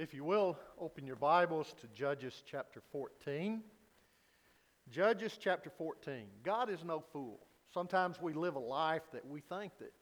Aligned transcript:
If 0.00 0.14
you 0.14 0.22
will, 0.22 0.56
open 0.80 1.08
your 1.08 1.16
Bibles 1.16 1.74
to 1.80 1.88
Judges 1.88 2.44
chapter 2.48 2.80
14. 2.92 3.60
Judges 4.92 5.36
chapter 5.40 5.70
14. 5.76 6.22
God 6.44 6.70
is 6.70 6.84
no 6.84 7.02
fool. 7.12 7.40
Sometimes 7.74 8.22
we 8.22 8.32
live 8.32 8.54
a 8.54 8.60
life 8.60 9.02
that 9.12 9.26
we 9.26 9.40
think 9.40 9.72
that 9.80 9.92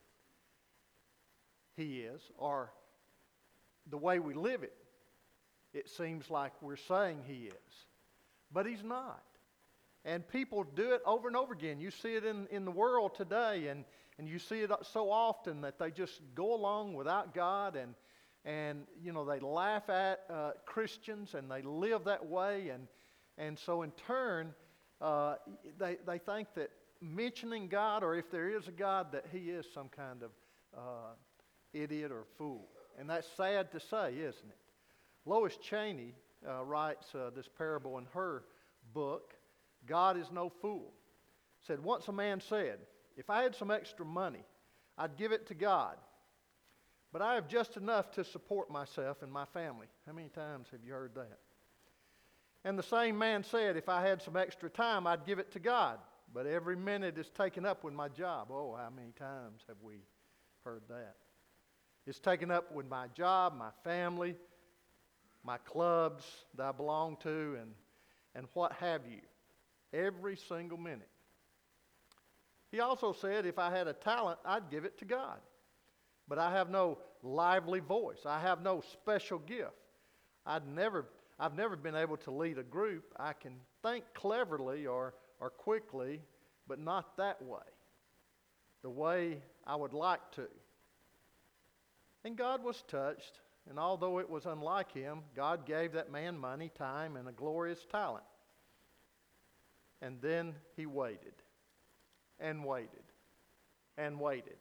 He 1.75 2.01
is, 2.01 2.21
or 2.37 2.71
the 3.89 3.97
way 3.97 4.19
we 4.19 4.35
live 4.35 4.61
it, 4.61 4.75
it 5.73 5.89
seems 5.89 6.29
like 6.29 6.51
we're 6.61 6.75
saying 6.75 7.23
He 7.25 7.45
is. 7.47 7.85
But 8.53 8.67
He's 8.67 8.83
not. 8.83 9.23
And 10.05 10.27
people 10.29 10.63
do 10.63 10.93
it 10.93 11.01
over 11.07 11.27
and 11.27 11.35
over 11.35 11.53
again. 11.53 11.79
You 11.79 11.89
see 11.89 12.13
it 12.13 12.23
in, 12.23 12.45
in 12.51 12.65
the 12.65 12.71
world 12.71 13.15
today, 13.15 13.69
and, 13.69 13.83
and 14.19 14.29
you 14.29 14.37
see 14.37 14.59
it 14.59 14.69
so 14.93 15.09
often 15.09 15.61
that 15.61 15.79
they 15.79 15.89
just 15.89 16.21
go 16.35 16.53
along 16.53 16.93
without 16.93 17.33
God 17.33 17.75
and 17.75 17.95
and 18.47 18.83
you 19.03 19.11
know 19.11 19.25
they 19.25 19.39
laugh 19.41 19.89
at 19.89 20.21
uh, 20.29 20.51
Christians 20.65 21.35
and 21.35 21.51
they 21.51 21.61
live 21.61 22.05
that 22.05 22.25
way, 22.25 22.69
and 22.69 22.87
and 23.37 23.59
so 23.59 23.81
in 23.81 23.91
turn 24.07 24.53
uh, 25.01 25.35
they 25.77 25.97
they 26.07 26.17
think 26.17 26.47
that 26.55 26.71
mentioning 27.01 27.67
God 27.67 28.03
or 28.03 28.15
if 28.15 28.31
there 28.31 28.49
is 28.49 28.67
a 28.67 28.71
God 28.71 29.11
that 29.11 29.25
He 29.31 29.49
is 29.49 29.65
some 29.71 29.89
kind 29.89 30.23
of 30.23 30.31
uh, 30.75 31.13
idiot 31.73 32.11
or 32.11 32.23
fool, 32.37 32.69
and 32.97 33.09
that's 33.09 33.27
sad 33.35 33.71
to 33.73 33.79
say, 33.81 34.13
isn't 34.13 34.49
it? 34.49 34.57
Lois 35.25 35.57
Cheney 35.57 36.15
uh, 36.47 36.63
writes 36.63 37.13
uh, 37.13 37.31
this 37.35 37.49
parable 37.57 37.97
in 37.97 38.05
her 38.13 38.45
book, 38.93 39.33
"God 39.85 40.17
is 40.17 40.31
no 40.31 40.49
fool." 40.61 40.93
Said 41.67 41.83
once 41.83 42.07
a 42.07 42.13
man 42.13 42.39
said, 42.39 42.79
"If 43.17 43.29
I 43.29 43.43
had 43.43 43.55
some 43.55 43.71
extra 43.71 44.05
money, 44.05 44.45
I'd 44.97 45.17
give 45.17 45.33
it 45.33 45.47
to 45.47 45.53
God." 45.53 45.97
But 47.13 47.21
I 47.21 47.35
have 47.35 47.47
just 47.47 47.77
enough 47.77 48.11
to 48.11 48.23
support 48.23 48.69
myself 48.69 49.21
and 49.21 49.31
my 49.31 49.45
family. 49.45 49.87
How 50.05 50.13
many 50.13 50.29
times 50.29 50.67
have 50.71 50.81
you 50.83 50.93
heard 50.93 51.15
that? 51.15 51.39
And 52.65 52.77
the 52.77 52.83
same 52.83 53.17
man 53.17 53.43
said, 53.43 53.77
If 53.77 53.87
I 53.87 54.05
had 54.05 54.21
some 54.21 54.35
extra 54.35 54.69
time, 54.69 55.07
I'd 55.07 55.25
give 55.25 55.39
it 55.39 55.51
to 55.53 55.59
God. 55.59 55.99
But 56.33 56.45
every 56.45 56.75
minute 56.75 57.17
is 57.17 57.29
taken 57.29 57.65
up 57.65 57.83
with 57.83 57.93
my 57.93 58.09
job. 58.09 58.49
Oh, 58.51 58.75
how 58.77 58.89
many 58.89 59.11
times 59.17 59.61
have 59.67 59.77
we 59.81 60.01
heard 60.65 60.81
that? 60.89 61.15
It's 62.05 62.19
taken 62.19 62.51
up 62.51 62.73
with 62.73 62.87
my 62.87 63.07
job, 63.07 63.55
my 63.57 63.69
family, 63.83 64.35
my 65.43 65.57
clubs 65.59 66.25
that 66.55 66.65
I 66.65 66.71
belong 66.73 67.17
to, 67.23 67.57
and, 67.61 67.71
and 68.35 68.47
what 68.53 68.73
have 68.73 69.01
you. 69.09 69.21
Every 69.93 70.35
single 70.35 70.77
minute. 70.77 71.09
He 72.69 72.81
also 72.81 73.13
said, 73.13 73.45
If 73.45 73.57
I 73.57 73.71
had 73.71 73.87
a 73.87 73.93
talent, 73.93 74.39
I'd 74.43 74.69
give 74.69 74.83
it 74.83 74.97
to 74.99 75.05
God 75.05 75.39
but 76.27 76.37
I 76.37 76.51
have 76.51 76.69
no 76.69 76.97
lively 77.23 77.79
voice. 77.79 78.19
I 78.25 78.39
have 78.39 78.61
no 78.61 78.81
special 78.93 79.39
gift. 79.39 79.71
I'd 80.45 80.67
never, 80.67 81.05
I've 81.39 81.55
never 81.55 81.75
been 81.75 81.95
able 81.95 82.17
to 82.17 82.31
lead 82.31 82.57
a 82.57 82.63
group. 82.63 83.13
I 83.17 83.33
can 83.33 83.53
think 83.83 84.05
cleverly 84.13 84.87
or, 84.87 85.13
or 85.39 85.49
quickly, 85.49 86.21
but 86.67 86.79
not 86.79 87.17
that 87.17 87.41
way, 87.41 87.59
the 88.81 88.89
way 88.89 89.39
I 89.65 89.75
would 89.75 89.93
like 89.93 90.31
to. 90.33 90.47
And 92.23 92.35
God 92.35 92.63
was 92.63 92.83
touched, 92.87 93.39
and 93.69 93.79
although 93.79 94.19
it 94.19 94.29
was 94.29 94.45
unlike 94.45 94.91
him, 94.91 95.19
God 95.35 95.65
gave 95.65 95.93
that 95.93 96.11
man 96.11 96.37
money, 96.37 96.71
time, 96.77 97.15
and 97.15 97.27
a 97.27 97.31
glorious 97.31 97.85
talent. 97.89 98.25
And 100.01 100.21
then 100.21 100.55
he 100.75 100.85
waited, 100.85 101.33
and 102.39 102.65
waited, 102.65 103.03
and 103.97 104.19
waited. 104.19 104.57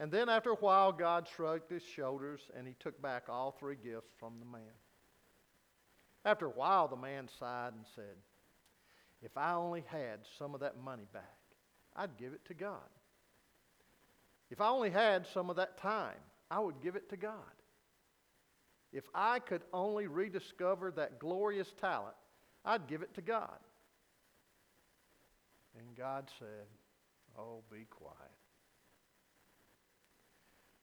And 0.00 0.10
then 0.10 0.28
after 0.28 0.50
a 0.50 0.56
while, 0.56 0.92
God 0.92 1.28
shrugged 1.36 1.70
his 1.70 1.82
shoulders 1.82 2.40
and 2.56 2.66
he 2.66 2.74
took 2.80 3.00
back 3.00 3.24
all 3.28 3.52
three 3.52 3.76
gifts 3.76 4.10
from 4.18 4.38
the 4.40 4.46
man. 4.46 4.72
After 6.24 6.46
a 6.46 6.50
while, 6.50 6.88
the 6.88 6.96
man 6.96 7.28
sighed 7.38 7.74
and 7.74 7.84
said, 7.94 8.16
If 9.22 9.36
I 9.36 9.52
only 9.54 9.84
had 9.86 10.20
some 10.38 10.54
of 10.54 10.60
that 10.60 10.82
money 10.82 11.06
back, 11.12 11.38
I'd 11.94 12.16
give 12.16 12.32
it 12.32 12.44
to 12.46 12.54
God. 12.54 12.80
If 14.50 14.60
I 14.60 14.68
only 14.68 14.90
had 14.90 15.26
some 15.32 15.48
of 15.50 15.56
that 15.56 15.78
time, 15.78 16.18
I 16.50 16.58
would 16.58 16.80
give 16.82 16.96
it 16.96 17.08
to 17.10 17.16
God. 17.16 17.38
If 18.92 19.04
I 19.14 19.38
could 19.38 19.62
only 19.72 20.06
rediscover 20.06 20.92
that 20.92 21.18
glorious 21.18 21.72
talent, 21.80 22.14
I'd 22.64 22.86
give 22.86 23.02
it 23.02 23.14
to 23.14 23.22
God. 23.22 23.58
And 25.78 25.96
God 25.96 26.30
said, 26.38 26.66
Oh, 27.36 27.62
be 27.70 27.86
quiet. 27.90 28.14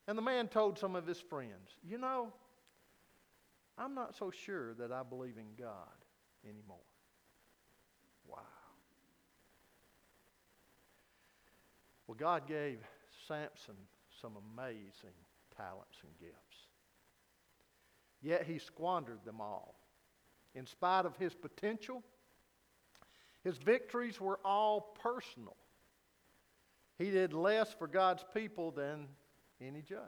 And 0.07 0.17
the 0.17 0.21
man 0.21 0.47
told 0.47 0.77
some 0.77 0.95
of 0.95 1.05
his 1.05 1.19
friends, 1.19 1.75
You 1.83 1.97
know, 1.97 2.33
I'm 3.77 3.95
not 3.95 4.15
so 4.15 4.31
sure 4.31 4.73
that 4.75 4.91
I 4.91 5.03
believe 5.03 5.37
in 5.37 5.55
God 5.57 5.87
anymore. 6.43 6.77
Wow. 8.27 8.39
Well, 12.07 12.17
God 12.19 12.47
gave 12.47 12.79
Samson 13.27 13.75
some 14.21 14.33
amazing 14.53 15.15
talents 15.55 15.97
and 16.03 16.11
gifts. 16.19 16.67
Yet 18.21 18.45
he 18.45 18.59
squandered 18.59 19.23
them 19.25 19.41
all. 19.41 19.75
In 20.53 20.65
spite 20.65 21.05
of 21.05 21.15
his 21.15 21.33
potential, 21.33 22.03
his 23.43 23.57
victories 23.57 24.19
were 24.19 24.39
all 24.43 24.95
personal. 25.01 25.55
He 26.97 27.09
did 27.09 27.33
less 27.33 27.73
for 27.73 27.87
God's 27.87 28.23
people 28.33 28.71
than 28.71 29.07
any 29.61 29.81
judge. 29.81 29.99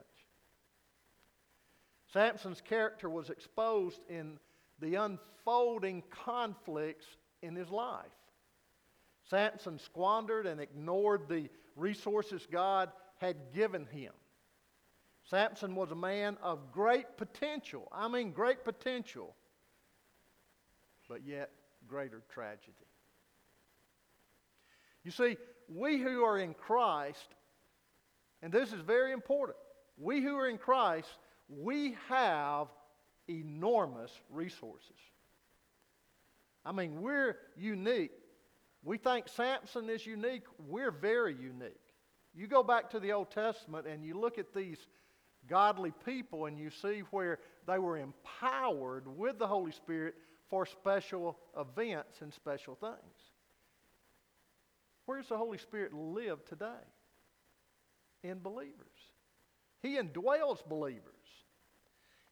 Samson's 2.12 2.62
character 2.62 3.09
was 3.09 3.30
exposed 3.30 4.00
in 4.09 4.38
the 4.80 4.96
unfolding 4.96 6.03
conflicts 6.12 7.06
in 7.41 7.56
his 7.56 7.69
life. 7.69 8.06
Samson 9.30 9.80
squandered 9.80 10.46
and 10.46 10.59
ignored 10.59 11.28
the 11.28 11.50
resources 11.75 12.46
God 12.52 12.91
had 13.18 13.53
given 13.53 13.86
him. 13.86 14.14
Samson 15.30 15.75
was 15.75 15.91
a 15.91 15.96
man 15.96 16.38
of 16.44 16.72
great 16.72 17.18
potential. 17.18 17.88
I 17.91 18.08
mean, 18.09 18.31
great 18.31 18.64
potential, 18.64 19.35
but 21.08 21.25
yet 21.25 21.50
greater 21.88 22.22
tragedy. 22.34 22.74
You 25.03 25.12
see, 25.12 25.38
we 25.70 25.97
who 25.97 26.24
are 26.24 26.38
in 26.38 26.53
Christ 26.53 27.35
and 28.44 28.52
this 28.52 28.74
is 28.74 28.81
very 28.81 29.14
important. 29.14 29.58
We 29.98 30.22
who 30.22 30.36
are 30.36 30.50
in 30.50 30.58
Christ, 30.58 31.08
we 31.48 31.96
have 32.09 32.68
enormous 33.30 34.12
resources. 34.30 34.98
I 36.66 36.74
mean, 36.74 37.02
we're 37.02 37.38
unique. 37.56 38.12
We 38.84 38.98
think 38.98 39.30
Samson 39.30 39.90
is 39.90 40.06
unique. 40.06 40.44
We're 40.59 40.92
very 40.92 41.34
unique. 41.34 41.80
You 42.36 42.48
go 42.48 42.64
back 42.64 42.90
to 42.90 43.00
the 43.00 43.14
Old 43.14 43.32
Testament 43.32 43.88
and 43.88 44.03
you 44.03 44.20
look 44.20 44.38
at 44.38 44.53
these 44.53 44.78
godly 45.48 45.94
people 46.06 46.46
and 46.46 46.59
you 46.59 46.70
see 46.70 47.03
where 47.12 47.40
they 47.66 47.80
were 47.80 47.98
empowered 47.98 49.08
with 49.18 49.40
the 49.40 49.48
Holy 49.48 49.72
Spirit 49.72 50.16
for 50.50 50.66
special 50.66 51.38
events 51.58 52.22
and 52.22 52.34
special 52.34 52.76
things. 52.76 53.32
Where 55.06 55.20
does 55.20 55.30
the 55.30 55.38
Holy 55.38 55.58
Spirit 55.58 55.94
live 55.94 56.44
today? 56.46 56.84
In 58.23 58.39
believers. 58.39 58.88
He 59.81 59.97
indwells 59.97 60.66
believers. 60.67 61.01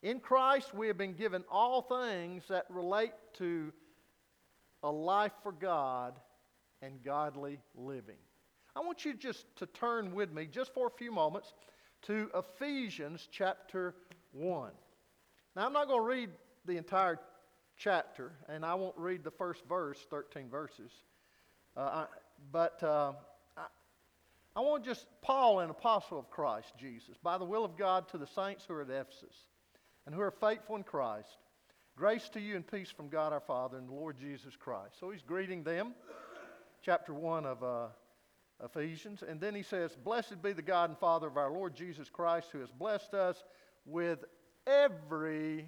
In 0.02 0.20
Christ, 0.20 0.74
we 0.74 0.88
have 0.88 0.98
been 0.98 1.14
given 1.14 1.44
all 1.52 1.82
things 1.82 2.44
that 2.50 2.66
relate 2.70 3.12
to 3.34 3.72
a 4.84 4.92
life 4.92 5.34
for 5.44 5.52
God 5.52 6.20
and 6.82 7.04
godly 7.04 7.60
living. 7.76 8.18
I 8.76 8.80
want 8.80 9.06
you 9.06 9.14
just 9.14 9.46
to 9.58 9.66
turn 9.68 10.16
with 10.16 10.32
me, 10.32 10.48
just 10.48 10.74
for 10.74 10.88
a 10.88 10.92
few 10.98 11.12
moments, 11.12 11.54
to 12.04 12.32
Ephesians 12.34 13.28
chapter 13.32 13.96
1. 14.32 14.72
Now, 15.56 15.66
I'm 15.66 15.74
not 15.74 15.88
going 15.88 16.00
to 16.00 16.08
read 16.08 16.30
the 16.66 16.78
entire 16.78 17.20
chapter, 17.78 18.32
and 18.48 18.66
I 18.66 18.74
won't 18.76 18.98
read 18.98 19.24
the 19.24 19.32
first 19.32 19.66
verse, 19.68 20.00
13 20.10 20.50
verses. 20.50 20.92
Uh, 21.76 22.06
but 22.52 22.82
uh, 22.82 23.14
I 24.56 24.60
want 24.60 24.84
just 24.84 25.06
Paul, 25.22 25.60
an 25.60 25.70
apostle 25.70 26.20
of 26.20 26.30
Christ 26.30 26.74
Jesus, 26.78 27.16
by 27.24 27.38
the 27.38 27.46
will 27.46 27.64
of 27.64 27.78
God 27.78 28.10
to 28.10 28.18
the 28.18 28.28
saints 28.28 28.66
who 28.68 28.74
are 28.74 28.82
at 28.82 28.90
Ephesus 28.90 29.36
and 30.06 30.14
who 30.14 30.22
are 30.22 30.32
faithful 30.32 30.76
in 30.76 30.84
Christ. 30.84 31.38
Grace 31.96 32.28
to 32.30 32.40
you 32.42 32.56
and 32.56 32.68
peace 32.68 32.92
from 32.92 33.08
God 33.08 33.32
our 33.32 33.40
Father 33.40 33.78
and 33.78 33.88
the 33.88 33.94
Lord 33.94 34.18
Jesus 34.18 34.56
Christ. 34.56 35.00
So 35.00 35.10
he's 35.10 35.22
greeting 35.22 35.64
them, 35.64 35.94
chapter 36.84 37.14
1 37.14 37.46
of 37.46 37.64
uh, 37.64 37.88
Ephesians. 38.64 39.24
And 39.28 39.40
then 39.40 39.56
he 39.56 39.64
says, 39.64 39.96
Blessed 40.04 40.42
be 40.42 40.52
the 40.52 40.62
God 40.62 40.90
and 40.90 41.00
Father 41.00 41.28
of 41.28 41.38
our 41.38 41.52
Lord 41.52 41.76
Jesus 41.76 42.10
Christ, 42.10 42.50
who 42.52 42.60
has 42.60 42.72
blessed 42.72 43.14
us 43.14 43.44
with 43.86 44.26
every, 44.68 45.68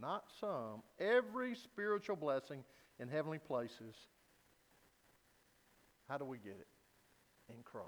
not 0.00 0.24
some, 0.40 0.82
every 0.98 1.54
spiritual 1.54 2.16
blessing 2.16 2.64
in 2.98 3.08
heavenly 3.08 3.38
places. 3.38 3.94
How 6.08 6.18
do 6.18 6.24
we 6.24 6.38
get 6.38 6.56
it? 6.58 6.66
In 7.48 7.62
Christ. 7.64 7.86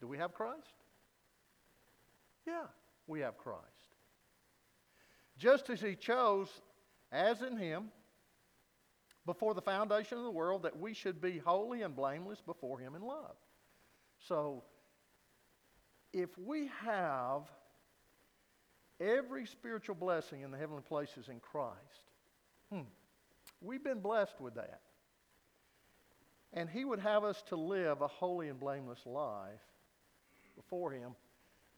Do 0.00 0.06
we 0.06 0.18
have 0.18 0.34
Christ? 0.34 0.74
Yeah, 2.46 2.66
we 3.06 3.20
have 3.20 3.36
Christ. 3.36 3.62
just 5.38 5.68
as 5.70 5.80
he 5.80 5.94
chose, 5.94 6.48
as 7.12 7.42
in 7.42 7.56
him, 7.56 7.90
before 9.26 9.54
the 9.54 9.60
foundation 9.60 10.16
of 10.16 10.24
the 10.24 10.30
world, 10.30 10.62
that 10.62 10.78
we 10.78 10.94
should 10.94 11.20
be 11.20 11.38
holy 11.38 11.82
and 11.82 11.94
blameless 11.94 12.40
before 12.40 12.78
him 12.78 12.94
in 12.94 13.02
love. 13.02 13.36
So, 14.18 14.62
if 16.12 16.30
we 16.38 16.70
have 16.82 17.42
every 19.00 19.44
spiritual 19.46 19.96
blessing 19.96 20.42
in 20.42 20.50
the 20.50 20.56
heavenly 20.56 20.82
places 20.82 21.28
in 21.28 21.40
Christ, 21.40 22.10
hmm, 22.72 22.82
we've 23.60 23.84
been 23.84 24.00
blessed 24.00 24.40
with 24.40 24.54
that. 24.54 24.80
And 26.52 26.70
he 26.70 26.84
would 26.84 27.00
have 27.00 27.24
us 27.24 27.42
to 27.48 27.56
live 27.56 28.00
a 28.00 28.08
holy 28.08 28.48
and 28.48 28.58
blameless 28.58 29.04
life 29.04 29.60
before 30.54 30.90
him, 30.90 31.14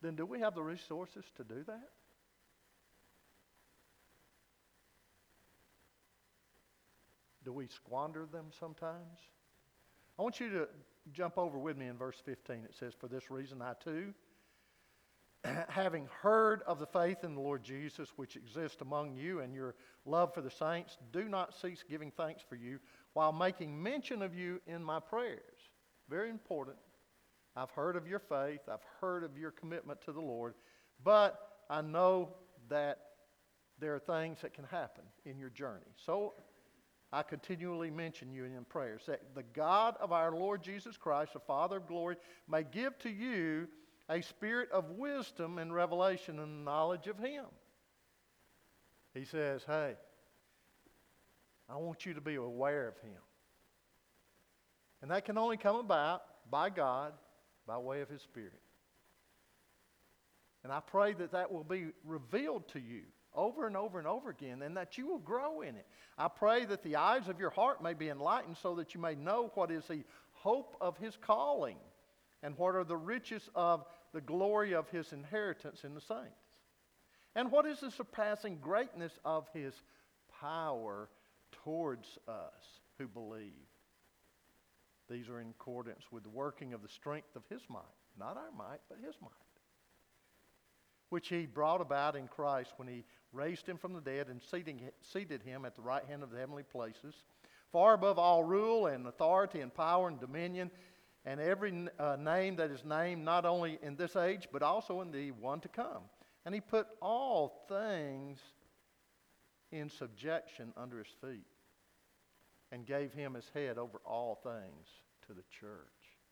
then 0.02 0.14
do 0.14 0.24
we 0.24 0.40
have 0.40 0.54
the 0.54 0.62
resources 0.62 1.24
to 1.36 1.44
do 1.44 1.64
that? 1.66 1.88
Do 7.44 7.52
we 7.52 7.66
squander 7.66 8.26
them 8.30 8.46
sometimes? 8.58 9.20
I 10.18 10.22
want 10.22 10.38
you 10.38 10.50
to 10.50 10.68
jump 11.12 11.38
over 11.38 11.58
with 11.58 11.76
me 11.76 11.86
in 11.86 11.96
verse 11.96 12.20
15. 12.24 12.56
It 12.56 12.74
says, 12.78 12.92
For 12.98 13.08
this 13.08 13.30
reason 13.30 13.62
I 13.62 13.72
too, 13.82 14.12
having 15.68 16.08
heard 16.20 16.62
of 16.66 16.78
the 16.78 16.86
faith 16.86 17.24
in 17.24 17.34
the 17.34 17.40
Lord 17.40 17.62
Jesus 17.62 18.10
which 18.16 18.36
exists 18.36 18.82
among 18.82 19.14
you 19.14 19.40
and 19.40 19.54
your 19.54 19.74
love 20.04 20.34
for 20.34 20.40
the 20.40 20.50
saints, 20.50 20.98
do 21.12 21.24
not 21.24 21.54
cease 21.54 21.84
giving 21.88 22.10
thanks 22.10 22.42
for 22.46 22.56
you 22.56 22.78
while 23.18 23.32
making 23.32 23.82
mention 23.82 24.22
of 24.22 24.32
you 24.32 24.60
in 24.68 24.80
my 24.80 25.00
prayers. 25.00 25.58
Very 26.08 26.30
important. 26.30 26.76
I've 27.56 27.72
heard 27.72 27.96
of 27.96 28.06
your 28.06 28.20
faith, 28.20 28.60
I've 28.70 28.86
heard 29.00 29.24
of 29.24 29.36
your 29.36 29.50
commitment 29.50 30.00
to 30.02 30.12
the 30.12 30.20
Lord, 30.20 30.54
but 31.02 31.64
I 31.68 31.80
know 31.82 32.36
that 32.68 33.00
there 33.80 33.92
are 33.92 33.98
things 33.98 34.40
that 34.42 34.54
can 34.54 34.62
happen 34.62 35.02
in 35.24 35.36
your 35.36 35.50
journey. 35.50 35.90
So 35.96 36.34
I 37.12 37.24
continually 37.24 37.90
mention 37.90 38.30
you 38.30 38.44
in 38.44 38.64
prayers 38.68 39.02
that 39.08 39.34
the 39.34 39.42
God 39.42 39.96
of 40.00 40.12
our 40.12 40.30
Lord 40.30 40.62
Jesus 40.62 40.96
Christ, 40.96 41.32
the 41.32 41.40
Father 41.40 41.78
of 41.78 41.88
glory, 41.88 42.14
may 42.48 42.62
give 42.62 42.96
to 43.00 43.10
you 43.10 43.66
a 44.08 44.20
spirit 44.20 44.70
of 44.70 44.90
wisdom 44.90 45.58
and 45.58 45.74
revelation 45.74 46.38
and 46.38 46.64
knowledge 46.64 47.08
of 47.08 47.18
Him. 47.18 47.46
He 49.12 49.24
says, 49.24 49.64
Hey, 49.66 49.96
I 51.68 51.76
want 51.76 52.06
you 52.06 52.14
to 52.14 52.20
be 52.20 52.36
aware 52.36 52.88
of 52.88 52.98
Him. 52.98 53.20
And 55.02 55.10
that 55.10 55.24
can 55.24 55.38
only 55.38 55.56
come 55.56 55.76
about 55.76 56.22
by 56.50 56.70
God, 56.70 57.12
by 57.66 57.78
way 57.78 58.00
of 58.00 58.08
His 58.08 58.22
Spirit. 58.22 58.60
And 60.64 60.72
I 60.72 60.80
pray 60.80 61.12
that 61.14 61.32
that 61.32 61.52
will 61.52 61.64
be 61.64 61.86
revealed 62.04 62.68
to 62.72 62.80
you 62.80 63.02
over 63.34 63.66
and 63.66 63.76
over 63.76 63.98
and 63.98 64.08
over 64.08 64.30
again, 64.30 64.62
and 64.62 64.76
that 64.76 64.98
you 64.98 65.06
will 65.06 65.18
grow 65.18 65.60
in 65.60 65.76
it. 65.76 65.86
I 66.16 66.28
pray 66.28 66.64
that 66.64 66.82
the 66.82 66.96
eyes 66.96 67.28
of 67.28 67.38
your 67.38 67.50
heart 67.50 67.82
may 67.82 67.94
be 67.94 68.08
enlightened 68.08 68.56
so 68.56 68.74
that 68.76 68.94
you 68.94 69.00
may 69.00 69.14
know 69.14 69.52
what 69.54 69.70
is 69.70 69.84
the 69.86 70.02
hope 70.32 70.76
of 70.80 70.96
his 70.96 71.16
calling 71.20 71.76
and 72.42 72.56
what 72.56 72.74
are 72.74 72.84
the 72.84 72.96
riches 72.96 73.48
of 73.54 73.84
the 74.12 74.20
glory 74.20 74.74
of 74.74 74.88
his 74.88 75.12
inheritance 75.12 75.84
in 75.84 75.94
the 75.94 76.00
saints. 76.00 76.42
And 77.34 77.52
what 77.52 77.66
is 77.66 77.80
the 77.80 77.90
surpassing 77.90 78.58
greatness 78.60 79.12
of 79.24 79.46
his 79.52 79.74
power 80.40 81.08
towards 81.64 82.18
us 82.26 82.80
who 82.98 83.08
believe? 83.08 83.52
These 85.10 85.28
are 85.28 85.40
in 85.40 85.50
accordance 85.50 86.04
with 86.10 86.22
the 86.22 86.28
working 86.28 86.74
of 86.74 86.82
the 86.82 86.88
strength 86.88 87.34
of 87.36 87.42
his 87.48 87.62
might, 87.68 87.82
not 88.18 88.36
our 88.36 88.52
might, 88.56 88.80
but 88.88 88.98
his 88.98 89.14
might 89.22 89.30
which 91.10 91.28
he 91.28 91.46
brought 91.46 91.80
about 91.80 92.16
in 92.16 92.28
Christ 92.28 92.72
when 92.76 92.88
he 92.88 93.04
raised 93.32 93.66
him 93.66 93.78
from 93.78 93.92
the 93.92 94.00
dead 94.00 94.28
and 94.28 94.40
seating, 94.42 94.80
seated 95.00 95.42
him 95.42 95.64
at 95.64 95.74
the 95.74 95.82
right 95.82 96.04
hand 96.04 96.22
of 96.22 96.30
the 96.30 96.38
heavenly 96.38 96.62
places, 96.62 97.14
far 97.72 97.94
above 97.94 98.18
all 98.18 98.44
rule 98.44 98.86
and 98.86 99.06
authority 99.06 99.60
and 99.60 99.74
power 99.74 100.08
and 100.08 100.20
dominion, 100.20 100.70
and 101.24 101.40
every 101.40 101.88
uh, 101.98 102.16
name 102.16 102.56
that 102.56 102.70
is 102.70 102.84
named 102.84 103.24
not 103.24 103.44
only 103.44 103.78
in 103.82 103.96
this 103.96 104.16
age, 104.16 104.48
but 104.52 104.62
also 104.62 105.00
in 105.00 105.10
the 105.10 105.30
one 105.32 105.60
to 105.60 105.68
come. 105.68 106.02
And 106.44 106.54
he 106.54 106.60
put 106.60 106.86
all 107.02 107.66
things 107.68 108.38
in 109.70 109.90
subjection 109.90 110.72
under 110.76 110.98
his 110.98 111.12
feet 111.20 111.46
and 112.72 112.86
gave 112.86 113.12
him 113.12 113.34
his 113.34 113.50
head 113.54 113.78
over 113.78 113.98
all 114.04 114.38
things 114.42 114.86
to 115.26 115.34
the 115.34 115.44
church. 115.60 115.78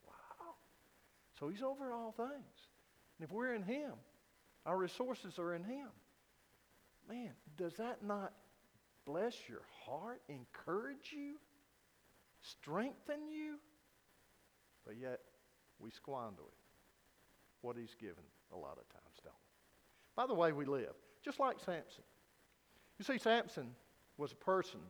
Wow. 0.06 0.54
So 1.38 1.48
he's 1.48 1.62
over 1.62 1.92
all 1.92 2.12
things. 2.16 2.30
And 3.18 3.26
if 3.26 3.32
we're 3.32 3.54
in 3.54 3.62
him, 3.62 3.92
our 4.66 4.76
resources 4.76 5.38
are 5.38 5.54
in 5.54 5.62
Him. 5.62 5.88
Man, 7.08 7.30
does 7.56 7.74
that 7.74 8.02
not 8.02 8.32
bless 9.06 9.34
your 9.48 9.62
heart, 9.84 10.20
encourage 10.28 11.12
you, 11.12 11.36
strengthen 12.42 13.28
you? 13.30 13.58
But 14.84 14.96
yet, 15.00 15.20
we 15.78 15.90
squander 15.92 16.42
it. 16.42 16.58
What 17.60 17.76
He's 17.76 17.94
given 17.94 18.24
a 18.52 18.56
lot 18.56 18.72
of 18.72 18.88
times, 18.88 19.20
don't 19.22 19.32
we? 19.32 20.16
By 20.16 20.26
the 20.26 20.34
way 20.34 20.52
we 20.52 20.64
live, 20.64 20.94
just 21.24 21.38
like 21.38 21.60
Samson. 21.60 22.04
You 22.98 23.04
see, 23.04 23.18
Samson 23.18 23.74
was 24.16 24.32
a 24.32 24.36
person 24.36 24.80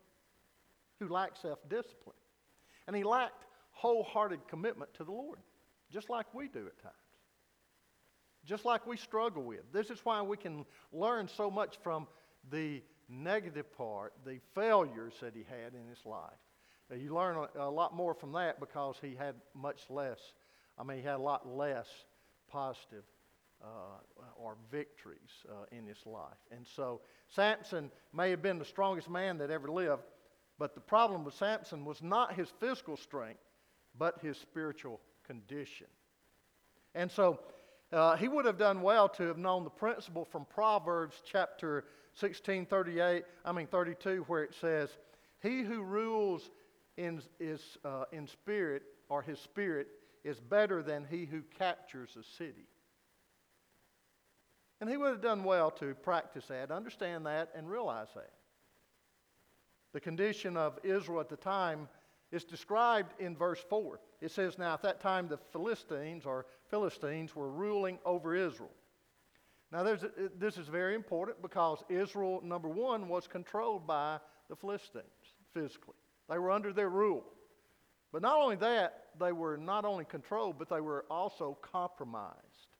who 1.01 1.09
lacked 1.09 1.41
self 1.41 1.59
discipline, 1.69 2.17
and 2.87 2.97
he 2.97 3.05
lacked 3.05 3.45
wholehearted 3.73 4.47
commitment 4.49 4.95
to 4.95 5.05
the 5.05 5.13
Lord, 5.13 5.39
just 5.91 6.09
like 6.09 6.33
we 6.35 6.49
do 6.49 6.67
at 6.67 6.83
times 6.83 6.95
just 8.47 8.65
like 8.65 8.87
we 8.87 8.97
struggle 8.97 9.43
with. 9.43 9.71
This 9.73 9.91
is 9.91 9.99
why 10.05 10.23
we 10.23 10.37
can 10.37 10.65
learn 10.93 11.29
so 11.29 11.51
much 11.51 11.77
from 11.83 12.07
the 12.51 12.81
negative 13.09 13.77
part, 13.77 14.15
the 14.25 14.39
failures 14.55 15.15
that 15.21 15.35
he 15.35 15.45
had 15.51 15.75
in 15.75 15.87
his 15.89 16.07
life. 16.07 16.31
You 16.95 17.13
learn 17.13 17.49
a, 17.59 17.69
lot 17.69 17.97
more 17.97 18.15
from 18.15 18.33
that 18.33 18.61
because 18.61 18.97
he 19.03 19.17
had 19.17 19.35
much 19.55 19.81
less, 19.91 20.19
I 20.79 20.85
mean, 20.85 20.99
he 20.99 21.03
had 21.03 21.17
a 21.17 21.23
lot 21.23 21.49
less 21.49 21.89
positive 22.49 23.03
or 24.37 24.57
victories 24.71 25.45
uh, 25.49 25.65
in 25.77 25.87
his 25.87 25.99
life. 26.07 26.39
And 26.51 26.67
so 26.67 27.01
Samson 27.29 27.91
may 28.13 28.31
have 28.31 28.43
been 28.43 28.59
the 28.59 28.65
strongest 28.65 29.11
man 29.11 29.39
that 29.39 29.51
ever 29.51 29.69
lived, 29.71 30.03
but 30.59 30.75
the 30.75 30.81
problem 30.81 31.25
with 31.25 31.35
Samson 31.35 31.85
was 31.85 32.03
not 32.03 32.35
his 32.35 32.49
physical 32.61 32.97
strength, 32.97 33.41
but 33.99 34.21
his 34.21 34.37
spiritual 34.39 35.01
condition. 35.27 35.87
And 36.95 37.11
so 37.11 37.41
uh, 37.93 38.17
he 38.17 38.29
would 38.29 38.45
have 38.45 38.59
done 38.59 38.83
well 38.83 39.09
to 39.11 39.25
have 39.25 39.39
known 39.39 39.65
the 39.65 39.71
principle 39.71 40.25
from 40.25 40.45
Proverbs 40.47 41.23
chapter 41.31 41.85
16, 42.15 42.67
38, 42.67 43.25
I 43.45 43.53
mean 43.53 43.67
32, 43.67 44.25
where 44.27 44.43
it 44.43 44.55
says, 44.61 44.91
He 45.43 45.63
who 45.63 45.83
rules 45.83 46.51
in, 46.97 47.21
is, 47.39 47.77
uh, 47.85 48.05
in 48.13 48.27
spirit, 48.27 48.83
or 49.09 49.23
his 49.23 49.39
spirit, 49.39 49.89
is 50.25 50.41
better 50.41 50.83
than 50.83 51.07
he 51.09 51.27
who 51.27 51.43
captures 51.59 52.17
a 52.19 52.25
city. 52.37 52.67
And 54.81 54.91
he 54.91 54.97
would 54.97 55.11
have 55.11 55.23
done 55.23 55.45
well 55.45 55.71
to 55.73 55.95
practice 55.95 56.47
that, 56.47 56.71
understand 56.71 57.27
that, 57.27 57.51
and 57.55 57.69
realize 57.69 58.09
that. 58.15 58.31
The 59.93 60.01
condition 60.01 60.57
of 60.57 60.79
Israel 60.83 61.21
at 61.21 61.31
the 61.31 61.37
time 61.37 61.89
is 62.31 62.45
described 62.45 63.13
in 63.19 63.37
verse 63.37 63.65
4. 63.71 63.99
It 64.21 64.31
says, 64.31 64.59
Now 64.59 64.75
at 64.75 64.83
that 64.83 65.01
time 65.01 65.29
the 65.29 65.39
Philistines 65.53 66.27
or 66.27 66.47
Philistines 66.69 67.35
were 67.35 67.51
ruling 67.51 67.99
over 68.05 68.35
Israel. 68.35 68.73
Now 69.73 69.87
a, 69.87 69.99
this 70.39 70.59
is 70.59 70.69
very 70.69 70.95
important 70.95 71.41
because 71.41 71.83
Israel, 71.89 72.41
number 72.45 72.69
one, 72.69 73.09
was 73.09 73.27
controlled 73.27 73.87
by 73.87 74.19
the 74.49 74.57
Philistines 74.57 75.05
physically. 75.55 75.95
They 76.29 76.39
were 76.39 76.51
under 76.51 76.73
their 76.73 76.91
rule. 76.91 77.25
But 78.13 78.23
not 78.23 78.39
only 78.39 78.57
that, 78.57 79.07
they 79.19 79.33
were 79.33 79.57
not 79.57 79.85
only 79.85 80.05
controlled, 80.05 80.59
but 80.59 80.69
they 80.69 80.81
were 80.81 81.05
also 81.11 81.59
compromised. 81.63 82.76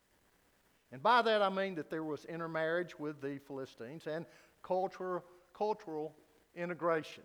And 0.93 1.03
by 1.03 1.23
that 1.23 1.43
I 1.43 1.49
mean 1.49 1.75
that 1.77 1.91
there 1.91 2.05
was 2.05 2.25
intermarriage 2.25 2.99
with 2.99 3.21
the 3.21 3.39
Philistines 3.47 4.07
and 4.07 4.25
cultural, 4.63 5.25
cultural 5.55 6.15
integration. 6.55 7.25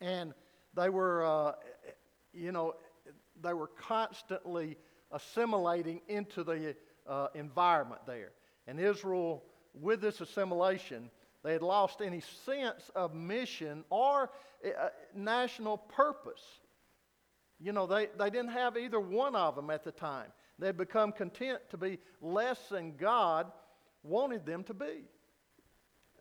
And 0.00 0.32
they 0.74 0.88
were, 0.88 1.24
uh, 1.24 1.52
you 2.32 2.52
know, 2.52 2.74
they 3.42 3.52
were 3.52 3.68
constantly 3.68 4.76
assimilating 5.10 6.00
into 6.08 6.44
the 6.44 6.76
uh, 7.08 7.28
environment 7.34 8.02
there. 8.06 8.32
And 8.66 8.78
Israel, 8.78 9.42
with 9.74 10.00
this 10.00 10.20
assimilation, 10.20 11.10
they 11.42 11.52
had 11.52 11.62
lost 11.62 12.00
any 12.00 12.22
sense 12.44 12.90
of 12.94 13.14
mission 13.14 13.84
or 13.90 14.30
uh, 14.64 14.88
national 15.14 15.78
purpose. 15.78 16.42
You 17.58 17.72
know, 17.72 17.86
they, 17.86 18.08
they 18.18 18.30
didn't 18.30 18.52
have 18.52 18.76
either 18.76 19.00
one 19.00 19.34
of 19.34 19.56
them 19.56 19.70
at 19.70 19.84
the 19.84 19.92
time. 19.92 20.32
They 20.60 20.66
had 20.66 20.76
become 20.76 21.12
content 21.12 21.60
to 21.70 21.78
be 21.78 21.98
less 22.20 22.58
than 22.68 22.96
God 22.96 23.50
wanted 24.02 24.44
them 24.44 24.62
to 24.64 24.74
be. 24.74 25.04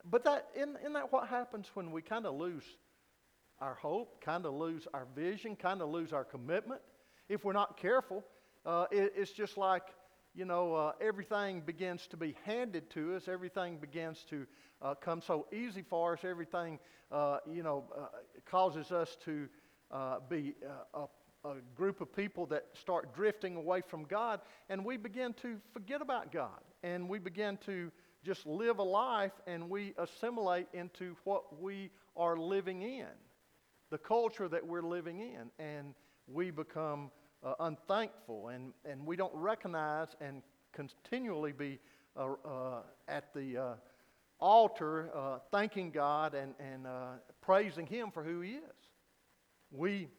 But 0.09 0.23
that, 0.23 0.47
isn't, 0.55 0.77
isn't 0.77 0.93
that 0.93 1.11
what 1.11 1.27
happens 1.27 1.69
when 1.73 1.91
we 1.91 2.01
kind 2.01 2.25
of 2.25 2.35
lose 2.35 2.63
our 3.59 3.75
hope, 3.75 4.21
kind 4.21 4.45
of 4.45 4.53
lose 4.53 4.87
our 4.93 5.05
vision, 5.13 5.57
kind 5.57 5.81
of 5.81 5.89
lose 5.89 6.13
our 6.13 6.23
commitment. 6.23 6.81
If 7.27 7.43
we're 7.43 7.53
not 7.53 7.77
careful, 7.77 8.23
uh, 8.65 8.85
it, 8.91 9.13
it's 9.15 9.31
just 9.31 9.57
like 9.57 9.83
you 10.35 10.45
know, 10.45 10.75
uh, 10.75 10.91
everything 11.01 11.61
begins 11.61 12.07
to 12.07 12.15
be 12.17 12.35
handed 12.45 12.89
to 12.91 13.15
us. 13.15 13.27
Everything 13.27 13.77
begins 13.77 14.23
to 14.29 14.45
uh, 14.81 14.93
come 14.95 15.21
so 15.21 15.47
easy 15.51 15.81
for 15.81 16.13
us. 16.13 16.19
Everything, 16.23 16.79
uh, 17.11 17.39
you 17.51 17.63
know, 17.63 17.83
uh, 17.97 18.05
causes 18.45 18.91
us 18.91 19.17
to 19.25 19.49
uh, 19.91 20.17
be 20.29 20.53
a, 21.45 21.55
group 21.75 22.01
of 22.01 22.15
people 22.15 22.45
that 22.47 22.65
start 22.73 23.13
drifting 23.13 23.55
away 23.55 23.81
from 23.81 24.03
God, 24.03 24.41
and 24.69 24.83
we 24.83 24.97
begin 24.97 25.33
to 25.41 25.57
forget 25.73 26.01
about 26.01 26.31
God, 26.31 26.61
and 26.83 27.07
we 27.07 27.19
begin 27.19 27.57
to 27.65 27.91
just 28.23 28.45
live 28.45 28.79
a 28.79 28.83
life, 28.83 29.31
and 29.47 29.69
we 29.69 29.93
assimilate 29.97 30.67
into 30.73 31.15
what 31.23 31.61
we 31.61 31.89
are 32.17 32.37
living 32.37 32.81
in, 32.81 33.07
the 33.89 33.97
culture 33.97 34.47
that 34.47 34.65
we're 34.65 34.81
living 34.81 35.19
in, 35.19 35.49
and 35.63 35.93
we 36.27 36.51
become 36.51 37.09
uh, 37.43 37.53
unthankful 37.61 38.49
and, 38.49 38.73
and 38.85 39.05
we 39.05 39.15
don't 39.15 39.33
recognize 39.33 40.09
and 40.21 40.41
continually 40.73 41.51
be 41.51 41.79
uh, 42.17 42.33
uh, 42.45 42.81
at 43.07 43.33
the 43.33 43.57
uh, 43.57 43.73
altar 44.39 45.09
uh, 45.15 45.39
thanking 45.51 45.91
God 45.91 46.33
and, 46.33 46.53
and 46.59 46.85
uh, 46.85 47.13
praising 47.41 47.85
Him 47.85 48.11
for 48.11 48.23
who 48.23 48.41
He 48.41 48.51
is. 48.51 48.61
We 49.71 50.09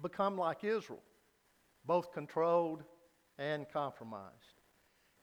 become 0.00 0.38
like 0.38 0.64
Israel, 0.64 1.02
both 1.84 2.12
controlled 2.12 2.82
and 3.38 3.66
compromised. 3.72 4.60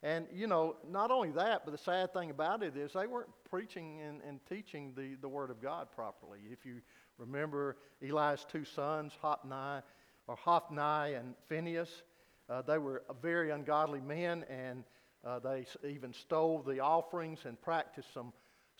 And, 0.03 0.27
you 0.33 0.47
know, 0.47 0.75
not 0.87 1.11
only 1.11 1.31
that, 1.31 1.65
but 1.65 1.71
the 1.71 1.77
sad 1.77 2.13
thing 2.13 2.29
about 2.29 2.63
it 2.63 2.77
is 2.77 2.93
they 2.93 3.07
weren't 3.07 3.29
preaching 3.49 4.01
and, 4.01 4.21
and 4.27 4.39
teaching 4.47 4.93
the, 4.95 5.15
the 5.21 5.27
Word 5.27 5.49
of 5.49 5.61
God 5.61 5.87
properly. 5.93 6.39
If 6.51 6.65
you 6.65 6.81
remember 7.17 7.77
Eli's 8.01 8.45
two 8.49 8.63
sons, 8.63 9.13
Hophni 9.21 9.81
or 10.27 10.35
Hophni 10.35 11.15
and 11.15 11.35
Phineas, 11.47 12.03
Uh, 12.49 12.63
they 12.63 12.79
were 12.79 13.03
very 13.21 13.51
ungodly 13.51 14.01
men, 14.01 14.43
and 14.49 14.83
uh, 15.23 15.37
they 15.39 15.65
even 15.83 16.11
stole 16.13 16.63
the 16.63 16.79
offerings 16.79 17.45
and 17.45 17.61
practiced 17.61 18.11
some, 18.11 18.33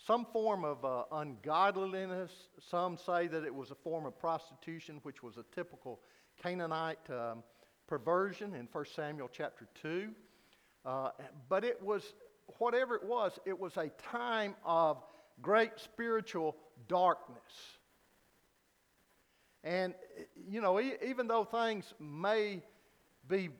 some 0.06 0.24
form 0.32 0.64
of 0.64 0.84
uh, 0.84 1.04
ungodliness. 1.12 2.30
Some 2.70 2.96
say 2.96 3.26
that 3.26 3.44
it 3.44 3.54
was 3.54 3.70
a 3.70 3.74
form 3.74 4.06
of 4.06 4.18
prostitution, 4.18 5.00
which 5.02 5.22
was 5.22 5.36
a 5.36 5.44
typical 5.54 6.00
Canaanite 6.42 6.98
um, 7.10 7.42
perversion 7.86 8.54
in 8.54 8.68
1 8.70 8.84
Samuel 8.94 9.28
chapter 9.32 9.66
2. 9.82 10.10
Uh, 10.84 11.10
but 11.48 11.64
it 11.64 11.82
was, 11.82 12.14
whatever 12.58 12.94
it 12.94 13.04
was, 13.04 13.38
it 13.44 13.58
was 13.58 13.76
a 13.76 13.90
time 14.10 14.54
of 14.64 15.02
great 15.42 15.72
spiritual 15.76 16.56
darkness. 16.88 17.38
And, 19.62 19.94
you 20.48 20.62
know, 20.62 20.80
even 20.80 21.28
though 21.28 21.44
things 21.44 21.92
may 22.00 22.62
be 23.28 23.50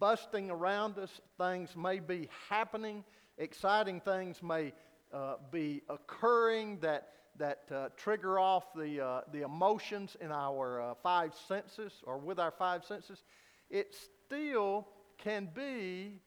busting 0.00 0.50
around 0.50 0.98
us, 0.98 1.20
things 1.38 1.76
may 1.76 2.00
be 2.00 2.28
happening, 2.48 3.04
exciting 3.38 4.00
things 4.00 4.42
may 4.42 4.72
uh, 5.12 5.34
be 5.50 5.82
occurring 5.88 6.78
that, 6.80 7.08
that 7.38 7.62
uh, 7.74 7.88
trigger 7.96 8.38
off 8.38 8.72
the, 8.74 9.04
uh, 9.04 9.20
the 9.32 9.42
emotions 9.42 10.16
in 10.20 10.32
our 10.32 10.80
uh, 10.80 10.94
five 11.02 11.32
senses 11.48 11.92
or 12.04 12.18
with 12.18 12.38
our 12.38 12.50
five 12.50 12.84
senses, 12.84 13.22
it 13.70 13.94
still 14.26 14.88
can 15.18 15.48
be 15.54 16.20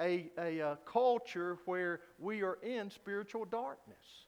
a, 0.00 0.30
a, 0.38 0.58
a 0.58 0.66
uh, 0.68 0.76
culture 0.86 1.58
where 1.66 2.00
we 2.18 2.42
are 2.42 2.58
in 2.62 2.90
spiritual 2.90 3.44
darkness. 3.44 4.26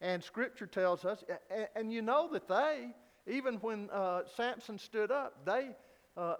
And 0.00 0.22
Scripture 0.22 0.66
tells 0.66 1.04
us, 1.04 1.24
and, 1.50 1.68
and 1.74 1.92
you 1.92 2.02
know 2.02 2.28
that 2.32 2.48
they, 2.48 2.94
even 3.26 3.56
when 3.56 3.90
uh, 3.90 4.22
Samson 4.36 4.78
stood 4.78 5.10
up, 5.10 5.44
they, 5.44 5.70
uh, 6.16 6.36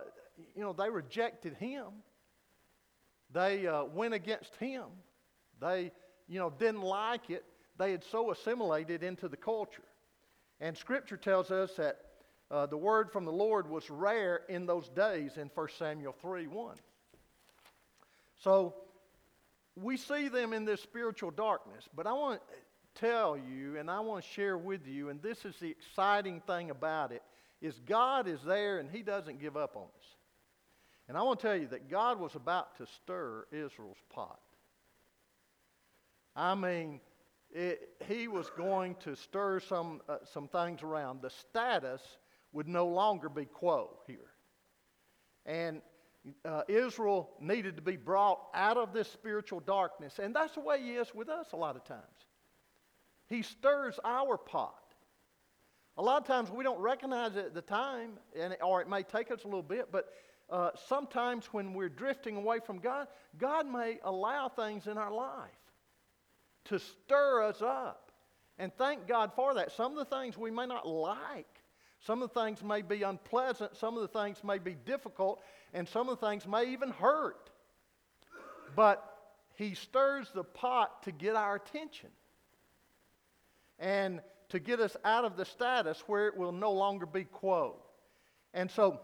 you 0.54 0.62
know, 0.62 0.72
they 0.72 0.88
rejected 0.88 1.54
him. 1.54 1.86
They 3.32 3.66
uh, 3.66 3.84
went 3.84 4.14
against 4.14 4.54
him. 4.56 4.84
They, 5.60 5.92
you 6.28 6.38
know, 6.38 6.50
didn't 6.50 6.82
like 6.82 7.30
it. 7.30 7.44
They 7.78 7.92
had 7.92 8.04
so 8.04 8.30
assimilated 8.30 9.02
into 9.02 9.28
the 9.28 9.36
culture. 9.36 9.82
And 10.60 10.76
Scripture 10.76 11.16
tells 11.16 11.50
us 11.50 11.74
that 11.76 11.98
uh, 12.50 12.66
the 12.66 12.76
word 12.76 13.12
from 13.12 13.24
the 13.24 13.32
Lord 13.32 13.68
was 13.68 13.88
rare 13.90 14.42
in 14.48 14.66
those 14.66 14.88
days 14.88 15.36
in 15.36 15.50
1 15.54 15.68
Samuel 15.78 16.14
3 16.20 16.46
1. 16.46 16.76
So 18.38 18.74
we 19.76 19.96
see 19.96 20.28
them 20.28 20.52
in 20.52 20.64
this 20.64 20.82
spiritual 20.82 21.30
darkness. 21.30 21.88
But 21.94 22.06
I 22.06 22.12
want 22.12 22.40
to 22.40 23.00
tell 23.00 23.36
you 23.36 23.76
and 23.76 23.90
I 23.90 24.00
want 24.00 24.24
to 24.24 24.30
share 24.30 24.58
with 24.58 24.86
you, 24.86 25.08
and 25.10 25.22
this 25.22 25.44
is 25.44 25.54
the 25.60 25.70
exciting 25.70 26.40
thing 26.46 26.70
about 26.70 27.12
it, 27.12 27.22
is 27.60 27.78
God 27.86 28.28
is 28.28 28.42
there 28.42 28.78
and 28.78 28.90
He 28.90 29.02
doesn't 29.02 29.40
give 29.40 29.56
up 29.56 29.76
on 29.76 29.84
us. 29.84 30.16
And 31.08 31.16
I 31.16 31.22
want 31.22 31.40
to 31.40 31.46
tell 31.46 31.56
you 31.56 31.68
that 31.68 31.88
God 31.90 32.20
was 32.20 32.34
about 32.34 32.76
to 32.78 32.86
stir 33.02 33.46
Israel's 33.50 34.02
pot. 34.10 34.40
I 36.38 36.54
mean, 36.54 37.00
it, 37.50 37.90
He 38.06 38.28
was 38.28 38.48
going 38.56 38.94
to 39.00 39.16
stir 39.16 39.58
some, 39.58 40.00
uh, 40.08 40.18
some 40.32 40.46
things 40.46 40.84
around. 40.84 41.20
The 41.20 41.30
status 41.30 42.00
would 42.52 42.68
no 42.68 42.86
longer 42.86 43.28
be 43.28 43.44
quo 43.44 43.98
here. 44.06 44.30
And 45.44 45.82
uh, 46.44 46.62
Israel 46.68 47.30
needed 47.40 47.74
to 47.74 47.82
be 47.82 47.96
brought 47.96 48.38
out 48.54 48.76
of 48.76 48.92
this 48.92 49.10
spiritual 49.10 49.60
darkness. 49.60 50.20
And 50.22 50.34
that's 50.34 50.54
the 50.54 50.60
way 50.60 50.80
He 50.80 50.92
is 50.92 51.12
with 51.12 51.28
us 51.28 51.48
a 51.52 51.56
lot 51.56 51.74
of 51.74 51.84
times. 51.84 52.02
He 53.26 53.42
stirs 53.42 53.98
our 54.04 54.38
pot. 54.38 54.94
A 55.96 56.02
lot 56.02 56.20
of 56.20 56.26
times 56.28 56.50
we 56.52 56.62
don't 56.62 56.80
recognize 56.80 57.34
it 57.34 57.46
at 57.46 57.54
the 57.54 57.62
time, 57.62 58.12
and, 58.38 58.56
or 58.62 58.80
it 58.80 58.88
may 58.88 59.02
take 59.02 59.32
us 59.32 59.42
a 59.42 59.48
little 59.48 59.60
bit, 59.60 59.90
but 59.90 60.10
uh, 60.48 60.70
sometimes 60.86 61.46
when 61.46 61.74
we're 61.74 61.88
drifting 61.88 62.36
away 62.36 62.60
from 62.64 62.78
God, 62.78 63.08
God 63.36 63.66
may 63.66 63.98
allow 64.04 64.48
things 64.48 64.86
in 64.86 64.96
our 64.96 65.12
life 65.12 65.50
to 66.68 66.78
stir 66.78 67.42
us 67.42 67.62
up. 67.62 68.12
And 68.58 68.72
thank 68.74 69.06
God 69.06 69.32
for 69.34 69.54
that. 69.54 69.72
Some 69.72 69.96
of 69.96 69.98
the 69.98 70.16
things 70.16 70.36
we 70.36 70.50
may 70.50 70.66
not 70.66 70.86
like, 70.86 71.62
some 72.00 72.22
of 72.22 72.32
the 72.32 72.40
things 72.40 72.62
may 72.62 72.82
be 72.82 73.02
unpleasant, 73.02 73.76
some 73.76 73.96
of 73.96 74.02
the 74.02 74.20
things 74.20 74.42
may 74.42 74.58
be 74.58 74.74
difficult, 74.74 75.40
and 75.72 75.88
some 75.88 76.08
of 76.08 76.18
the 76.18 76.26
things 76.26 76.46
may 76.46 76.72
even 76.72 76.90
hurt. 76.90 77.50
But 78.74 79.02
He 79.54 79.74
stirs 79.74 80.28
the 80.34 80.44
pot 80.44 81.04
to 81.04 81.12
get 81.12 81.36
our 81.36 81.56
attention 81.56 82.10
and 83.78 84.20
to 84.48 84.58
get 84.58 84.80
us 84.80 84.96
out 85.04 85.24
of 85.24 85.36
the 85.36 85.44
status 85.44 86.02
where 86.06 86.26
it 86.26 86.36
will 86.36 86.52
no 86.52 86.72
longer 86.72 87.06
be 87.06 87.24
quo. 87.24 87.76
And 88.54 88.70
so, 88.70 89.00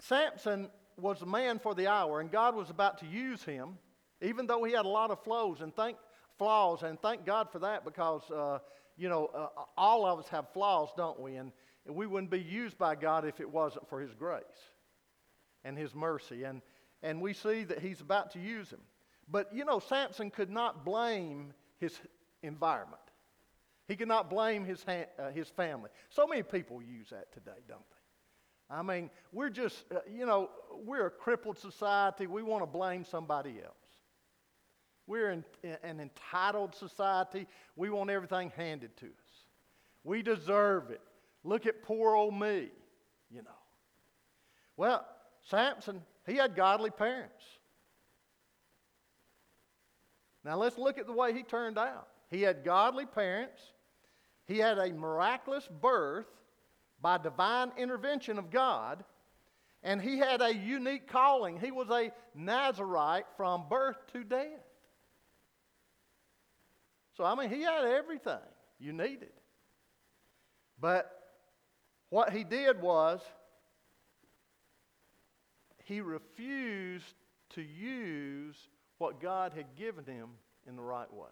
Samson 0.00 0.68
was 0.96 1.20
the 1.20 1.26
man 1.26 1.58
for 1.58 1.74
the 1.74 1.86
hour, 1.86 2.20
and 2.20 2.30
God 2.30 2.54
was 2.56 2.70
about 2.70 2.98
to 2.98 3.06
use 3.06 3.42
him, 3.44 3.78
even 4.20 4.46
though 4.46 4.64
he 4.64 4.72
had 4.72 4.84
a 4.84 4.88
lot 4.88 5.10
of 5.10 5.22
flaws 5.22 5.60
and 5.60 5.74
thank 5.74 5.96
flaws, 6.40 6.82
and 6.82 6.98
thank 7.00 7.26
God 7.26 7.50
for 7.52 7.58
that 7.58 7.84
because 7.84 8.22
uh, 8.30 8.60
you 8.96 9.10
know 9.10 9.26
uh, 9.34 9.48
all 9.76 10.06
of 10.06 10.18
us 10.18 10.28
have 10.28 10.48
flaws, 10.54 10.88
don't 10.96 11.20
we? 11.20 11.36
And, 11.36 11.52
and 11.86 11.94
we 11.94 12.06
wouldn't 12.06 12.30
be 12.30 12.40
used 12.40 12.78
by 12.78 12.94
God 12.94 13.26
if 13.26 13.40
it 13.40 13.48
wasn't 13.48 13.86
for 13.90 14.00
His 14.00 14.14
grace 14.14 14.42
and 15.64 15.76
His 15.76 15.94
mercy, 15.94 16.44
and 16.44 16.62
and 17.02 17.20
we 17.20 17.34
see 17.34 17.64
that 17.64 17.80
He's 17.80 18.00
about 18.00 18.30
to 18.32 18.38
use 18.38 18.70
him. 18.70 18.80
But 19.30 19.54
you 19.54 19.66
know, 19.66 19.80
Samson 19.80 20.30
could 20.30 20.50
not 20.50 20.82
blame 20.84 21.52
his 21.78 21.98
environment. 22.42 23.00
He 23.88 23.96
could 23.96 24.08
not 24.08 24.30
blame 24.30 24.64
his, 24.64 24.84
ha- 24.84 25.08
uh, 25.18 25.30
his 25.30 25.48
family. 25.48 25.90
So 26.10 26.26
many 26.26 26.42
people 26.42 26.80
use 26.80 27.10
that 27.10 27.32
today, 27.32 27.58
don't 27.68 27.80
they? 27.90 28.76
I 28.76 28.82
mean, 28.82 29.10
we're 29.32 29.50
just, 29.50 29.84
uh, 29.92 29.98
you 30.08 30.26
know, 30.26 30.50
we're 30.84 31.06
a 31.06 31.10
crippled 31.10 31.58
society. 31.58 32.28
We 32.28 32.44
want 32.44 32.62
to 32.62 32.66
blame 32.66 33.04
somebody 33.04 33.56
else. 33.64 33.79
We're 35.10 35.32
in, 35.32 35.44
in, 35.64 35.76
an 35.82 35.98
entitled 35.98 36.72
society. 36.76 37.48
We 37.74 37.90
want 37.90 38.10
everything 38.10 38.52
handed 38.56 38.96
to 38.98 39.06
us. 39.06 39.44
We 40.04 40.22
deserve 40.22 40.92
it. 40.92 41.00
Look 41.42 41.66
at 41.66 41.82
poor 41.82 42.14
old 42.14 42.38
me, 42.38 42.68
you 43.28 43.42
know. 43.42 43.50
Well, 44.76 45.04
Samson, 45.42 46.02
he 46.28 46.36
had 46.36 46.54
godly 46.54 46.90
parents. 46.90 47.42
Now 50.44 50.56
let's 50.56 50.78
look 50.78 50.96
at 50.96 51.06
the 51.06 51.12
way 51.12 51.32
he 51.32 51.42
turned 51.42 51.76
out. 51.76 52.06
He 52.30 52.42
had 52.42 52.62
godly 52.62 53.04
parents. 53.04 53.60
He 54.46 54.58
had 54.58 54.78
a 54.78 54.92
miraculous 54.92 55.68
birth 55.80 56.28
by 57.02 57.18
divine 57.18 57.72
intervention 57.76 58.38
of 58.38 58.52
God, 58.52 59.02
and 59.82 60.00
he 60.00 60.18
had 60.18 60.40
a 60.40 60.54
unique 60.54 61.08
calling. 61.08 61.58
He 61.58 61.72
was 61.72 61.90
a 61.90 62.12
Nazarite 62.32 63.26
from 63.36 63.64
birth 63.68 63.96
to 64.12 64.22
death. 64.22 64.60
So, 67.20 67.26
I 67.26 67.34
mean, 67.34 67.50
he 67.50 67.60
had 67.60 67.84
everything 67.84 68.38
you 68.78 68.94
needed. 68.94 69.28
But 70.80 71.34
what 72.08 72.32
he 72.32 72.44
did 72.44 72.80
was, 72.80 73.20
he 75.84 76.00
refused 76.00 77.14
to 77.50 77.60
use 77.60 78.56
what 78.96 79.20
God 79.20 79.52
had 79.54 79.66
given 79.76 80.06
him 80.06 80.30
in 80.66 80.76
the 80.76 80.82
right 80.82 81.12
way 81.12 81.28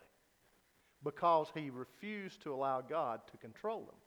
because 1.03 1.47
he 1.55 1.71
refused 1.71 2.43
to 2.43 2.53
allow 2.53 2.83
God 2.83 3.23
to 3.31 3.39
control 3.39 3.81
him. 3.81 3.99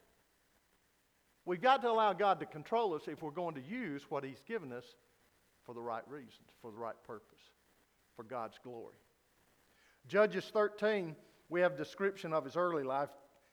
We've 1.45 1.63
got 1.63 1.81
to 1.81 1.89
allow 1.89 2.13
God 2.13 2.39
to 2.41 2.45
control 2.45 2.93
us 2.93 3.07
if 3.07 3.23
we're 3.23 3.31
going 3.31 3.55
to 3.55 3.61
use 3.61 4.03
what 4.07 4.23
he's 4.23 4.43
given 4.47 4.71
us 4.71 4.85
for 5.65 5.73
the 5.73 5.81
right 5.81 6.07
reasons, 6.07 6.51
for 6.61 6.69
the 6.69 6.77
right 6.77 7.01
purpose, 7.07 7.41
for 8.15 8.21
God's 8.21 8.59
glory. 8.63 8.97
Judges 10.07 10.45
13, 10.53 11.15
we 11.51 11.60
have 11.62 11.77
description 11.77 12.34
of 12.34 12.46
his 12.46 12.55
early 12.55 12.84
life. 12.84 13.10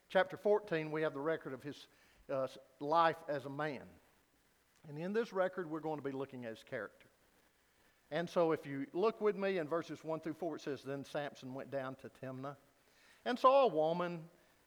Chapter 0.08 0.36
14, 0.36 0.90
we 0.90 1.02
have 1.02 1.12
the 1.12 1.20
record 1.20 1.52
of 1.52 1.62
his 1.62 1.88
uh, 2.32 2.46
life 2.80 3.16
as 3.28 3.44
a 3.44 3.50
man. 3.50 3.82
And 4.88 4.96
in 4.96 5.12
this 5.12 5.32
record, 5.32 5.68
we're 5.68 5.80
going 5.80 5.98
to 5.98 6.02
be 6.02 6.12
looking 6.12 6.44
at 6.44 6.50
his 6.50 6.62
character. 6.62 7.08
And 8.10 8.30
so 8.30 8.52
if 8.52 8.64
you 8.64 8.86
look 8.94 9.20
with 9.20 9.36
me 9.36 9.58
in 9.58 9.66
verses 9.66 9.98
1 10.02 10.20
through 10.20 10.34
4, 10.34 10.56
it 10.56 10.62
says, 10.62 10.82
Then 10.82 11.04
Samson 11.04 11.52
went 11.52 11.72
down 11.72 11.96
to 11.96 12.10
Timnah 12.24 12.56
and 13.26 13.36
saw 13.36 13.64
a 13.64 13.68
woman 13.68 14.20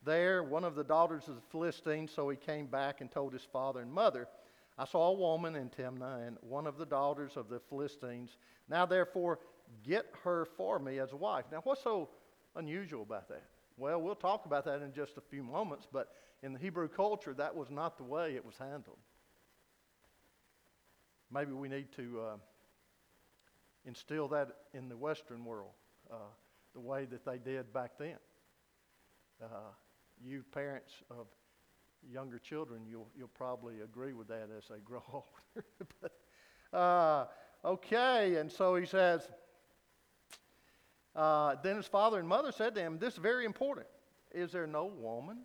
there, 0.04 0.44
one 0.44 0.66
of 0.66 0.76
the 0.76 0.84
daughters 0.84 1.30
of 1.30 1.36
the 1.36 1.42
Philistines. 1.52 2.12
So 2.14 2.30
he 2.30 2.36
came 2.36 2.68
back 2.68 3.00
and 3.00 3.10
told 3.10 3.32
his 3.32 3.48
father 3.52 3.80
and 3.80 3.92
mother, 3.92 4.28
I 4.78 4.86
saw 4.86 5.08
a 5.10 5.14
woman 5.14 5.56
in 5.56 5.70
Timnah 5.70 6.28
and 6.28 6.38
one 6.42 6.68
of 6.68 6.78
the 6.78 6.86
daughters 6.86 7.38
of 7.38 7.48
the 7.48 7.62
Philistines. 7.70 8.36
Now 8.70 8.86
therefore, 8.86 9.40
get 9.84 10.06
her 10.26 10.46
for 10.58 10.80
me 10.80 11.00
as 11.00 11.14
a 11.14 11.18
wife. 11.18 11.46
Now, 11.52 11.62
what's 11.64 11.82
so 11.82 12.10
unusual 12.56 13.04
about 13.04 13.28
that? 13.30 13.44
Well, 13.78 14.02
we'll 14.02 14.16
talk 14.16 14.46
about 14.46 14.66
that 14.66 14.82
in 14.82 14.94
just 14.94 15.18
a 15.18 15.22
few 15.22 15.44
moments, 15.44 15.88
but 15.92 16.10
in 16.44 16.54
the 16.54 16.60
Hebrew 16.60 16.88
culture, 16.88 17.34
that 17.34 17.56
was 17.56 17.70
not 17.70 17.98
the 17.98 18.04
way 18.04 18.36
it 18.36 18.46
was 18.46 18.56
handled. 18.58 18.98
Maybe 21.32 21.54
we 21.54 21.70
need 21.70 21.92
to 21.96 22.22
uh, 22.22 22.36
instill 23.86 24.28
that 24.30 24.50
in 24.74 24.90
the 24.90 24.98
Western 24.98 25.46
world, 25.46 25.72
uh, 26.12 26.16
the 26.74 26.80
way 26.80 27.06
that 27.06 27.26
they 27.26 27.38
did 27.38 27.72
back 27.74 27.92
then. 27.98 28.18
Uh, 29.42 29.72
you 30.24 30.44
parents 30.52 30.94
of 31.10 31.28
younger 32.12 32.38
children, 32.40 32.82
you'll, 32.90 33.08
you'll 33.18 33.28
probably 33.30 33.82
agree 33.82 34.14
with 34.14 34.28
that 34.28 34.50
as 34.56 34.66
they 34.70 34.80
grow 34.84 35.04
older. 35.12 35.66
but, 36.02 36.78
uh, 36.78 37.26
okay, 37.66 38.36
and 38.36 38.52
so 38.52 38.76
he 38.76 38.86
says, 38.86 39.30
uh, 41.16 41.56
then 41.62 41.76
his 41.76 41.88
father 41.88 42.20
and 42.20 42.28
mother 42.28 42.52
said 42.52 42.76
to 42.76 42.82
him, 42.82 42.98
This 42.98 43.14
is 43.14 43.20
very 43.20 43.46
important. 43.46 43.88
Is 44.34 44.52
there 44.52 44.68
no 44.68 44.86
woman 44.86 45.40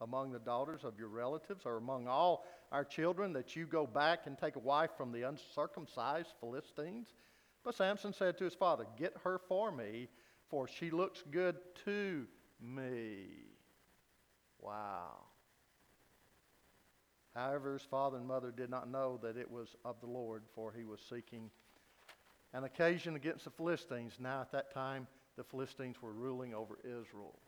among 0.00 0.32
the 0.32 0.38
daughters 0.40 0.82
of 0.82 0.98
your 0.98 1.08
relatives 1.08 1.64
or 1.64 1.76
among 1.76 2.08
all 2.08 2.44
our 2.72 2.84
children 2.84 3.32
that 3.34 3.54
you 3.54 3.66
go 3.66 3.86
back 3.86 4.26
and 4.26 4.36
take 4.36 4.56
a 4.56 4.60
wife 4.60 4.90
from 4.96 5.12
the 5.12 5.22
uncircumcised 5.22 6.32
Philistines? 6.40 7.14
But 7.62 7.76
Samson 7.76 8.12
said 8.12 8.36
to 8.38 8.44
his 8.44 8.54
father, 8.54 8.86
Get 8.98 9.14
her 9.22 9.38
for 9.38 9.70
me, 9.70 10.08
for 10.48 10.66
she 10.66 10.90
looks 10.90 11.22
good 11.30 11.56
to 11.84 12.26
me. 12.60 13.26
Wow. 14.60 15.20
However, 17.34 17.72
his 17.72 17.82
father 17.82 18.16
and 18.16 18.26
mother 18.26 18.52
did 18.52 18.70
not 18.70 18.90
know 18.90 19.18
that 19.22 19.36
it 19.36 19.50
was 19.50 19.74
of 19.84 20.00
the 20.00 20.06
Lord, 20.06 20.42
for 20.54 20.72
he 20.72 20.84
was 20.84 21.00
seeking 21.08 21.50
an 22.54 22.64
occasion 22.64 23.16
against 23.16 23.44
the 23.44 23.50
Philistines. 23.50 24.14
Now, 24.18 24.40
at 24.40 24.52
that 24.52 24.72
time, 24.72 25.08
the 25.36 25.42
Philistines 25.42 25.96
were 26.00 26.12
ruling 26.12 26.54
over 26.54 26.78
Israel. 26.84 27.38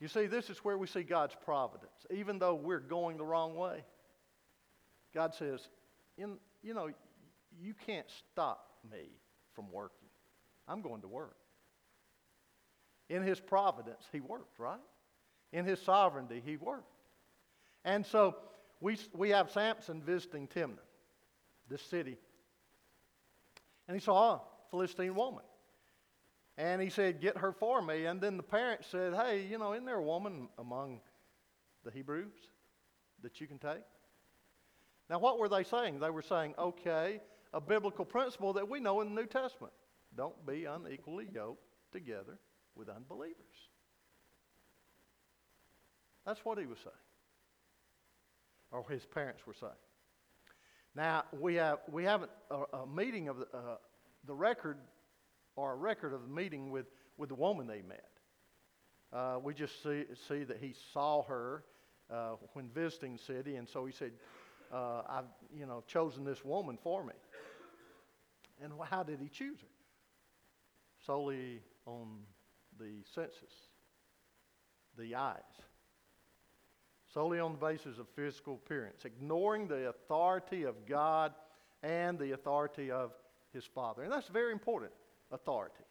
You 0.00 0.08
see, 0.08 0.26
this 0.26 0.50
is 0.50 0.58
where 0.58 0.76
we 0.76 0.88
see 0.88 1.04
God's 1.04 1.36
providence. 1.44 2.04
Even 2.10 2.38
though 2.38 2.56
we're 2.56 2.80
going 2.80 3.16
the 3.16 3.24
wrong 3.24 3.54
way, 3.54 3.84
God 5.14 5.34
says, 5.34 5.68
you 6.18 6.74
know, 6.74 6.90
you 7.58 7.74
can't 7.86 8.08
stop 8.32 8.72
me 8.90 9.08
from 9.54 9.70
working. 9.72 10.08
I'm 10.68 10.82
going 10.82 11.00
to 11.02 11.08
work. 11.08 11.36
In 13.08 13.22
His 13.22 13.38
providence, 13.38 14.04
He 14.10 14.20
worked, 14.20 14.58
right? 14.58 14.80
In 15.52 15.64
His 15.64 15.80
sovereignty, 15.80 16.42
He 16.44 16.56
worked. 16.56 16.90
And 17.84 18.04
so 18.04 18.36
we, 18.80 18.98
we 19.14 19.30
have 19.30 19.50
Samson 19.52 20.02
visiting 20.02 20.48
Timnah, 20.48 20.78
this 21.70 21.80
city 21.82 22.18
and 23.88 23.96
he 23.96 24.00
saw 24.00 24.34
a 24.34 24.40
Philistine 24.70 25.14
woman. 25.14 25.44
And 26.58 26.80
he 26.80 26.90
said, 26.90 27.20
Get 27.20 27.36
her 27.38 27.52
for 27.52 27.82
me. 27.82 28.06
And 28.06 28.20
then 28.20 28.36
the 28.36 28.42
parents 28.42 28.88
said, 28.88 29.14
Hey, 29.14 29.46
you 29.48 29.58
know, 29.58 29.72
isn't 29.72 29.84
there 29.84 29.98
a 29.98 30.02
woman 30.02 30.48
among 30.58 31.00
the 31.84 31.90
Hebrews 31.90 32.32
that 33.22 33.40
you 33.40 33.46
can 33.46 33.58
take? 33.58 33.84
Now, 35.08 35.18
what 35.18 35.38
were 35.38 35.48
they 35.48 35.62
saying? 35.62 36.00
They 36.00 36.10
were 36.10 36.22
saying, 36.22 36.54
Okay, 36.58 37.20
a 37.52 37.60
biblical 37.60 38.04
principle 38.04 38.52
that 38.54 38.68
we 38.68 38.80
know 38.80 39.00
in 39.02 39.14
the 39.14 39.20
New 39.20 39.26
Testament 39.26 39.72
don't 40.16 40.46
be 40.46 40.64
unequally 40.64 41.28
yoked 41.32 41.62
together 41.92 42.38
with 42.74 42.88
unbelievers. 42.88 43.34
That's 46.24 46.44
what 46.44 46.58
he 46.58 46.66
was 46.66 46.78
saying, 46.78 46.94
or 48.72 48.84
his 48.90 49.06
parents 49.06 49.46
were 49.46 49.54
saying. 49.54 49.72
Now, 50.96 51.24
we 51.38 51.56
have, 51.56 51.80
we 51.92 52.04
have 52.04 52.22
a, 52.50 52.78
a 52.78 52.86
meeting 52.86 53.28
of 53.28 53.36
the, 53.36 53.46
uh, 53.52 53.76
the 54.26 54.34
record, 54.34 54.78
or 55.54 55.74
a 55.74 55.76
record 55.76 56.14
of 56.14 56.22
the 56.22 56.34
meeting 56.34 56.70
with, 56.70 56.86
with 57.18 57.28
the 57.28 57.34
woman 57.34 57.66
they 57.66 57.82
met. 57.82 58.08
Uh, 59.12 59.38
we 59.42 59.52
just 59.52 59.82
see, 59.82 60.04
see 60.26 60.44
that 60.44 60.56
he 60.56 60.74
saw 60.94 61.22
her 61.24 61.64
uh, 62.10 62.36
when 62.54 62.70
visiting 62.70 63.18
the 63.18 63.22
city, 63.22 63.56
and 63.56 63.68
so 63.68 63.84
he 63.84 63.92
said, 63.92 64.12
uh, 64.72 65.02
I've 65.06 65.24
you 65.54 65.66
know, 65.66 65.84
chosen 65.86 66.24
this 66.24 66.42
woman 66.42 66.78
for 66.82 67.04
me. 67.04 67.12
And 68.62 68.72
how 68.88 69.02
did 69.02 69.20
he 69.20 69.28
choose 69.28 69.60
her? 69.60 69.66
Solely 71.04 71.60
on 71.84 72.20
the 72.78 73.02
senses, 73.14 73.52
the 74.98 75.14
eyes 75.14 75.42
solely 77.16 77.40
on 77.40 77.52
the 77.52 77.58
basis 77.58 77.96
of 77.96 78.06
physical 78.14 78.60
appearance, 78.62 79.06
ignoring 79.06 79.66
the 79.66 79.88
authority 79.88 80.64
of 80.64 80.74
God 80.84 81.32
and 81.82 82.18
the 82.18 82.32
authority 82.32 82.90
of 82.90 83.12
his 83.54 83.64
Father. 83.64 84.02
And 84.02 84.12
that's 84.12 84.28
very 84.28 84.52
important 84.52 84.92
authority. 85.32 85.82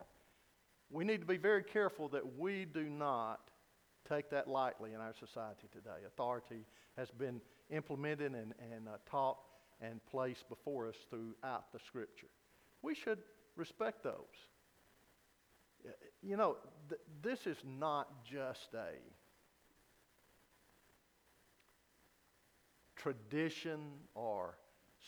We 0.92 1.04
need 1.04 1.22
to 1.22 1.26
be 1.26 1.38
very 1.38 1.64
careful 1.64 2.10
that 2.10 2.38
we 2.38 2.66
do 2.66 2.84
not 2.84 3.40
take 4.08 4.30
that 4.30 4.48
lightly 4.48 4.94
in 4.94 5.02
our 5.02 5.16
society 5.20 5.68
today. 5.72 6.06
Authority 6.06 6.64
has 6.96 7.10
been 7.10 7.42
implemented 7.72 8.36
and, 8.36 8.54
and 8.72 8.88
uh, 8.88 8.98
taught 9.10 9.40
and 9.82 10.00
placed 10.06 10.48
before 10.48 10.88
us 10.88 10.96
throughout 11.10 11.72
the 11.74 11.80
Scripture. 11.88 12.28
We 12.84 12.94
should 12.94 13.18
respect 13.56 14.04
those. 14.04 14.14
You 16.22 16.38
know, 16.38 16.58
th- 16.88 17.02
this 17.24 17.48
is 17.48 17.58
not 17.66 18.24
just 18.24 18.76
a 18.76 18.94
tradition 23.06 23.80
or 24.16 24.58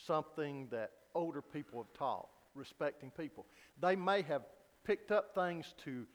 something 0.05 0.67
that 0.69 0.91
older 1.15 1.41
people 1.41 1.79
have 1.79 1.91
taught, 1.97 2.29
respecting 2.53 3.09
people. 3.09 3.43
They 3.81 3.95
may 3.95 4.21
have 4.21 4.43
picked 4.85 5.11
up 5.11 5.33
things 5.33 5.73
to 5.83 6.05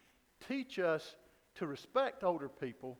teach 0.47 0.79
us 0.79 1.17
to 1.57 1.67
respect 1.67 2.23
older 2.23 2.49
people 2.49 2.99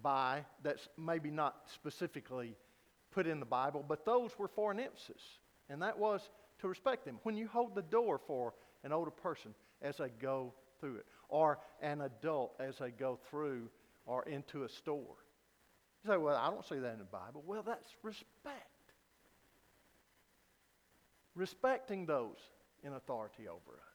by 0.00 0.44
that's 0.62 0.88
maybe 0.96 1.32
not 1.32 1.56
specifically 1.74 2.54
put 3.10 3.26
in 3.26 3.40
the 3.40 3.46
Bible, 3.46 3.84
but 3.86 4.06
those 4.06 4.30
were 4.38 4.46
for 4.46 4.70
an 4.70 4.78
emphasis, 4.78 5.22
and 5.68 5.82
that 5.82 5.98
was 5.98 6.30
to 6.60 6.68
respect 6.68 7.04
them. 7.04 7.18
When 7.24 7.36
you 7.36 7.48
hold 7.48 7.74
the 7.74 7.82
door 7.82 8.20
for 8.24 8.54
an 8.84 8.92
older 8.92 9.10
person 9.10 9.54
as 9.82 9.96
they 9.96 10.10
go 10.20 10.54
through 10.78 10.98
it, 10.98 11.06
or 11.28 11.58
an 11.82 12.02
adult 12.02 12.54
as 12.60 12.78
they 12.78 12.90
go 12.90 13.18
through 13.28 13.70
or 14.06 14.22
into 14.28 14.62
a 14.62 14.68
store, 14.68 15.16
you 16.04 16.10
say, 16.10 16.16
well, 16.16 16.36
I 16.36 16.50
don't 16.50 16.64
see 16.64 16.78
that 16.78 16.92
in 16.92 16.98
the 16.98 17.04
Bible. 17.04 17.42
Well, 17.46 17.62
that's 17.62 17.90
respect. 18.02 18.56
Respecting 21.34 22.06
those 22.06 22.36
in 22.82 22.92
authority 22.92 23.48
over 23.48 23.72
us. 23.72 23.94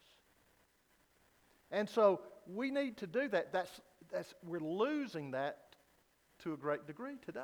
And 1.71 1.89
so 1.89 2.21
we 2.47 2.71
need 2.71 2.97
to 2.97 3.07
do 3.07 3.27
that. 3.29 3.53
That's, 3.53 3.81
that's, 4.11 4.33
we're 4.43 4.59
losing 4.59 5.31
that 5.31 5.59
to 6.39 6.53
a 6.53 6.57
great 6.57 6.87
degree 6.87 7.17
today. 7.23 7.41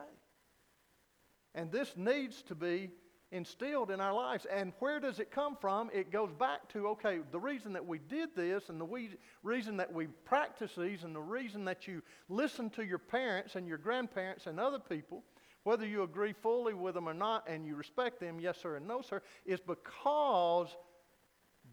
And 1.54 1.72
this 1.72 1.94
needs 1.96 2.42
to 2.44 2.56
be 2.56 2.90
instilled 3.32 3.92
in 3.92 4.00
our 4.00 4.14
lives. 4.14 4.46
And 4.46 4.74
where 4.80 5.00
does 5.00 5.20
it 5.20 5.32
come 5.32 5.58
from? 5.60 5.90
It 5.94 6.12
goes 6.12 6.32
back 6.32 6.70
to 6.70 6.88
okay, 6.90 7.20
the 7.32 7.40
reason 7.40 7.74
that 7.74 7.86
we 7.86 8.00
did 8.00 8.30
this, 8.36 8.70
and 8.70 8.80
the 8.80 8.86
we, 8.86 9.10
reason 9.44 9.78
that 9.78 9.92
we 9.92 10.08
practice 10.26 10.72
these, 10.78 11.04
and 11.04 11.16
the 11.16 11.22
reason 11.22 11.66
that 11.66 11.88
you 11.88 12.02
listen 12.30 12.70
to 12.72 12.86
your 12.86 13.00
parents 13.00 13.56
and 13.56 13.68
your 13.68 13.78
grandparents 13.78 14.48
and 14.48 14.60
other 14.60 14.80
people, 14.80 15.24
whether 15.64 15.86
you 15.86 16.04
agree 16.04 16.34
fully 16.34 16.74
with 16.74 16.94
them 16.94 17.10
or 17.10 17.14
not, 17.14 17.48
and 17.48 17.66
you 17.66 17.76
respect 17.76 18.20
them, 18.20 18.40
yes, 18.40 18.58
sir, 18.62 18.76
and 18.76 18.88
no, 18.88 19.02
sir, 19.02 19.22
is 19.46 19.60
because 19.60 20.76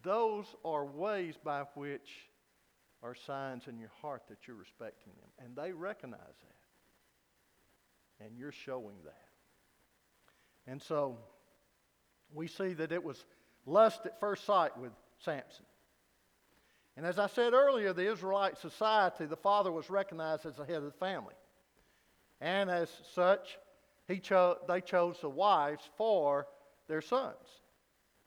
those 0.03 0.47
are 0.65 0.85
ways 0.85 1.35
by 1.43 1.63
which 1.75 2.29
are 3.03 3.15
signs 3.15 3.67
in 3.67 3.79
your 3.79 3.91
heart 4.01 4.23
that 4.29 4.39
you're 4.47 4.57
respecting 4.57 5.13
them. 5.21 5.45
And 5.45 5.57
they 5.57 5.73
recognize 5.73 6.21
that. 6.21 8.25
And 8.25 8.39
you're 8.39 8.53
showing 8.53 8.97
that. 9.05 9.29
And 10.67 10.81
so, 10.81 11.19
we 12.35 12.49
see 12.49 12.73
that 12.75 12.93
it 12.93 13.03
was 13.03 13.25
lust 13.67 14.07
at 14.07 14.19
first 14.21 14.45
sight 14.45 14.77
with 14.79 14.93
Samson. 15.19 15.65
And 16.97 17.07
as 17.07 17.19
I 17.19 17.27
said 17.27 17.55
earlier, 17.55 17.93
the 17.93 18.11
Israelite 18.11 18.59
society, 18.59 19.25
the 19.25 19.37
father 19.37 19.73
was 19.73 19.89
recognized 19.89 20.45
as 20.45 20.57
the 20.57 20.65
head 20.65 20.77
of 20.77 20.85
the 20.85 20.93
family. 20.93 21.35
And 22.41 22.71
as 22.71 22.91
such, 23.15 23.59
he 24.09 24.19
cho- 24.19 24.59
they 24.69 24.81
chose 24.81 25.19
the 25.21 25.31
wives 25.31 25.89
for 25.97 26.47
their 26.89 27.01
sons. 27.01 27.63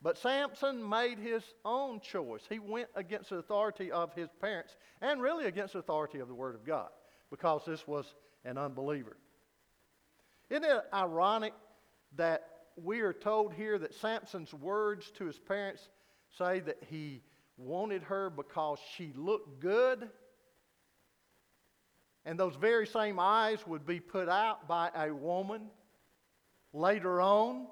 But 0.02 0.18
Samson 0.18 0.86
made 0.86 1.18
his 1.18 1.42
own 1.64 2.00
choice. 2.00 2.42
He 2.48 2.58
went 2.58 2.88
against 2.94 3.30
the 3.30 3.36
authority 3.36 3.90
of 3.90 4.12
his 4.14 4.28
parents 4.40 4.76
and 5.00 5.22
really 5.22 5.46
against 5.46 5.72
the 5.72 5.78
authority 5.78 6.18
of 6.18 6.28
the 6.28 6.34
Word 6.34 6.54
of 6.54 6.64
God 6.64 6.88
because 7.30 7.64
this 7.64 7.86
was 7.86 8.14
an 8.44 8.58
unbeliever. 8.58 9.16
Isn't 10.50 10.64
it 10.64 10.84
ironic 10.92 11.54
that 12.16 12.55
we 12.76 13.00
are 13.00 13.12
told 13.12 13.52
here 13.54 13.78
that 13.78 13.94
Samson's 13.94 14.52
words 14.52 15.10
to 15.12 15.24
his 15.24 15.38
parents 15.38 15.88
say 16.38 16.60
that 16.60 16.78
he 16.88 17.22
wanted 17.56 18.02
her 18.04 18.30
because 18.30 18.78
she 18.96 19.12
looked 19.16 19.60
good? 19.60 20.08
And 22.24 22.38
those 22.38 22.56
very 22.56 22.86
same 22.86 23.18
eyes 23.18 23.66
would 23.66 23.86
be 23.86 24.00
put 24.00 24.28
out 24.28 24.68
by 24.68 24.90
a 24.94 25.14
woman 25.14 25.62
later 26.72 27.20
on 27.20 27.66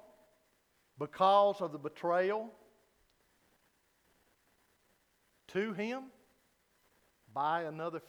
because 0.97 1.61
of 1.61 1.71
the 1.71 1.77
betrayal 1.77 2.49
to 5.49 5.73
him 5.73 6.03
by 7.33 7.63
another 7.63 8.01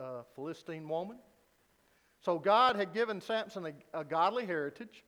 uh, 0.00 0.22
Philistine 0.34 0.88
woman. 0.88 1.18
So 2.20 2.38
God 2.38 2.76
had 2.76 2.94
given 2.94 3.20
Samson 3.20 3.66
a, 3.66 4.00
a 4.00 4.04
godly 4.04 4.46
heritage, 4.46 5.04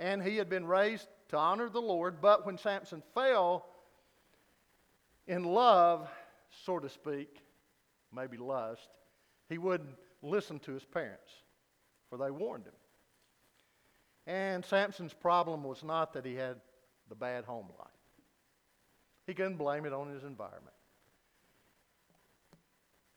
and 0.00 0.22
he 0.22 0.38
had 0.38 0.48
been 0.48 0.66
raised 0.66 1.06
to 1.28 1.36
honor 1.36 1.68
the 1.68 1.80
Lord. 1.80 2.20
But 2.20 2.46
when 2.46 2.58
Samson 2.58 3.02
fell 3.14 3.66
in 5.28 5.44
love, 5.44 6.08
so 6.64 6.80
to 6.80 6.88
speak, 6.88 7.36
maybe 8.12 8.38
lust, 8.38 8.88
he 9.48 9.58
wouldn't 9.58 9.94
listen 10.22 10.58
to 10.60 10.72
his 10.72 10.84
parents, 10.84 11.30
for 12.08 12.16
they 12.16 12.30
warned 12.30 12.64
him. 12.64 12.72
And 14.26 14.64
Samson's 14.64 15.12
problem 15.12 15.64
was 15.64 15.84
not 15.84 16.14
that 16.14 16.24
he 16.24 16.34
had 16.34 16.56
the 17.10 17.14
bad 17.14 17.44
home 17.44 17.68
life. 17.78 17.88
He 19.26 19.34
couldn't 19.34 19.56
blame 19.56 19.84
it 19.84 19.92
on 19.92 20.08
his 20.08 20.24
environment. 20.24 20.74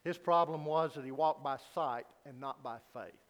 His 0.03 0.17
problem 0.17 0.65
was 0.65 0.95
that 0.95 1.05
he 1.05 1.11
walked 1.11 1.43
by 1.43 1.57
sight 1.73 2.05
and 2.25 2.41
not 2.41 2.61
by 2.61 2.77
faith. 2.93 3.22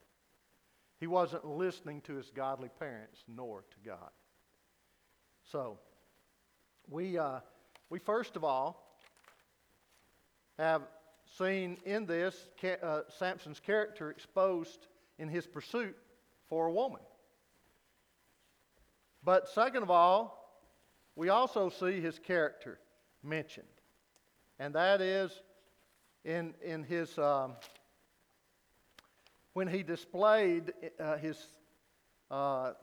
He 1.04 1.08
wasn't 1.08 1.44
listening 1.44 2.00
to 2.04 2.16
his 2.16 2.32
godly 2.34 2.70
parents 2.80 3.26
nor 3.28 3.66
to 3.72 3.90
God. 3.90 4.10
So, 5.52 5.78
we, 6.90 7.18
uh, 7.18 7.42
we 7.90 8.00
first 8.00 8.38
of 8.38 8.46
all 8.46 8.98
have 10.58 10.84
seen 11.38 11.76
in 11.84 12.06
this 12.06 12.48
uh, 12.82 13.02
Samson's 13.20 13.60
character 13.60 14.12
exposed 14.12 14.88
in 15.20 15.28
his 15.28 15.46
pursuit 15.46 15.98
for 16.48 16.68
a 16.68 16.72
woman. 16.72 17.02
But 19.26 19.50
second 19.50 19.84
of 19.84 19.92
all, 19.92 20.58
we 21.18 21.28
also 21.28 21.68
see 21.68 22.00
his 22.00 22.18
character 22.18 22.80
mentioned, 23.22 23.68
and 24.58 24.74
that 24.76 25.02
is 25.02 25.34
in, 26.24 26.54
in 26.64 26.82
his, 26.82 27.18
um, 27.18 27.56
when 29.54 29.68
he 29.68 29.84
displayed 29.84 30.74
uh, 31.00 31.18
his, 31.18 31.38
uh, 32.32 32.74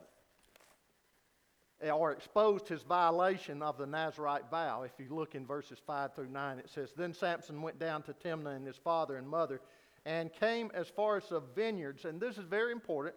or 1.93 2.13
exposed 2.13 2.69
his 2.69 2.83
violation 2.83 3.63
of 3.63 3.77
the 3.79 3.87
Nazarite 3.87 4.51
vow. 4.51 4.83
If 4.83 4.93
you 4.99 5.15
look 5.15 5.35
in 5.35 5.47
verses 5.47 5.79
5 5.87 6.15
through 6.15 6.29
9, 6.29 6.59
it 6.59 6.71
says, 6.71 6.91
Then 6.97 7.13
Samson 7.13 7.63
went 7.63 7.79
down 7.79 8.03
to 8.05 8.13
Timnah 8.13 8.57
and 8.57 8.67
his 8.67 8.77
father 8.77 9.17
and 9.17 9.29
mother 9.29 9.61
and 10.07 10.33
came 10.33 10.71
as 10.75 10.89
far 10.89 11.17
as 11.17 11.29
the 11.29 11.41
vineyards, 11.55 12.05
and 12.05 12.21
this 12.21 12.39
is 12.39 12.45
very 12.45 12.73
important, 12.73 13.15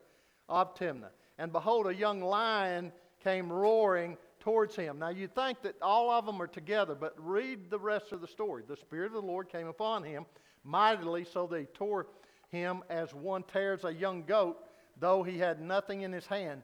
of 0.49 0.75
Timnah. 0.75 1.11
And 1.37 1.51
behold, 1.51 1.87
a 1.87 1.95
young 1.95 2.21
lion 2.21 2.91
came 3.23 3.51
roaring 3.51 4.17
towards 4.39 4.75
him. 4.75 4.99
Now 4.99 5.09
you 5.09 5.27
think 5.27 5.61
that 5.61 5.75
all 5.81 6.11
of 6.11 6.25
them 6.25 6.41
are 6.41 6.47
together, 6.47 6.95
but 6.95 7.13
read 7.17 7.69
the 7.69 7.79
rest 7.79 8.11
of 8.11 8.19
the 8.19 8.27
story. 8.27 8.63
The 8.67 8.75
Spirit 8.75 9.07
of 9.07 9.13
the 9.13 9.21
Lord 9.21 9.49
came 9.49 9.67
upon 9.67 10.03
him 10.03 10.25
mightily, 10.65 11.23
so 11.23 11.47
they 11.47 11.63
tore 11.65 12.07
him 12.53 12.83
as 12.89 13.13
one 13.13 13.43
tears 13.43 13.83
a 13.83 13.93
young 13.93 14.23
goat, 14.23 14.57
though 14.99 15.23
he 15.23 15.37
had 15.37 15.59
nothing 15.59 16.03
in 16.03 16.13
his 16.13 16.25
hand. 16.25 16.61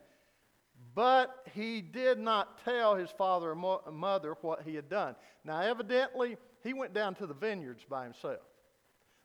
But 0.95 1.45
he 1.54 1.82
did 1.82 2.19
not 2.19 2.63
tell 2.63 2.95
his 2.95 3.10
father 3.10 3.52
or 3.52 3.91
mother 3.91 4.38
what 4.41 4.62
he 4.63 4.75
had 4.75 4.89
done. 4.89 5.15
Now, 5.43 5.60
evidently, 5.60 6.38
he 6.63 6.73
went 6.73 6.93
down 6.93 7.15
to 7.15 7.28
the 7.28 7.34
vineyards 7.34 7.84
by 7.89 8.06
himself. 8.06 8.39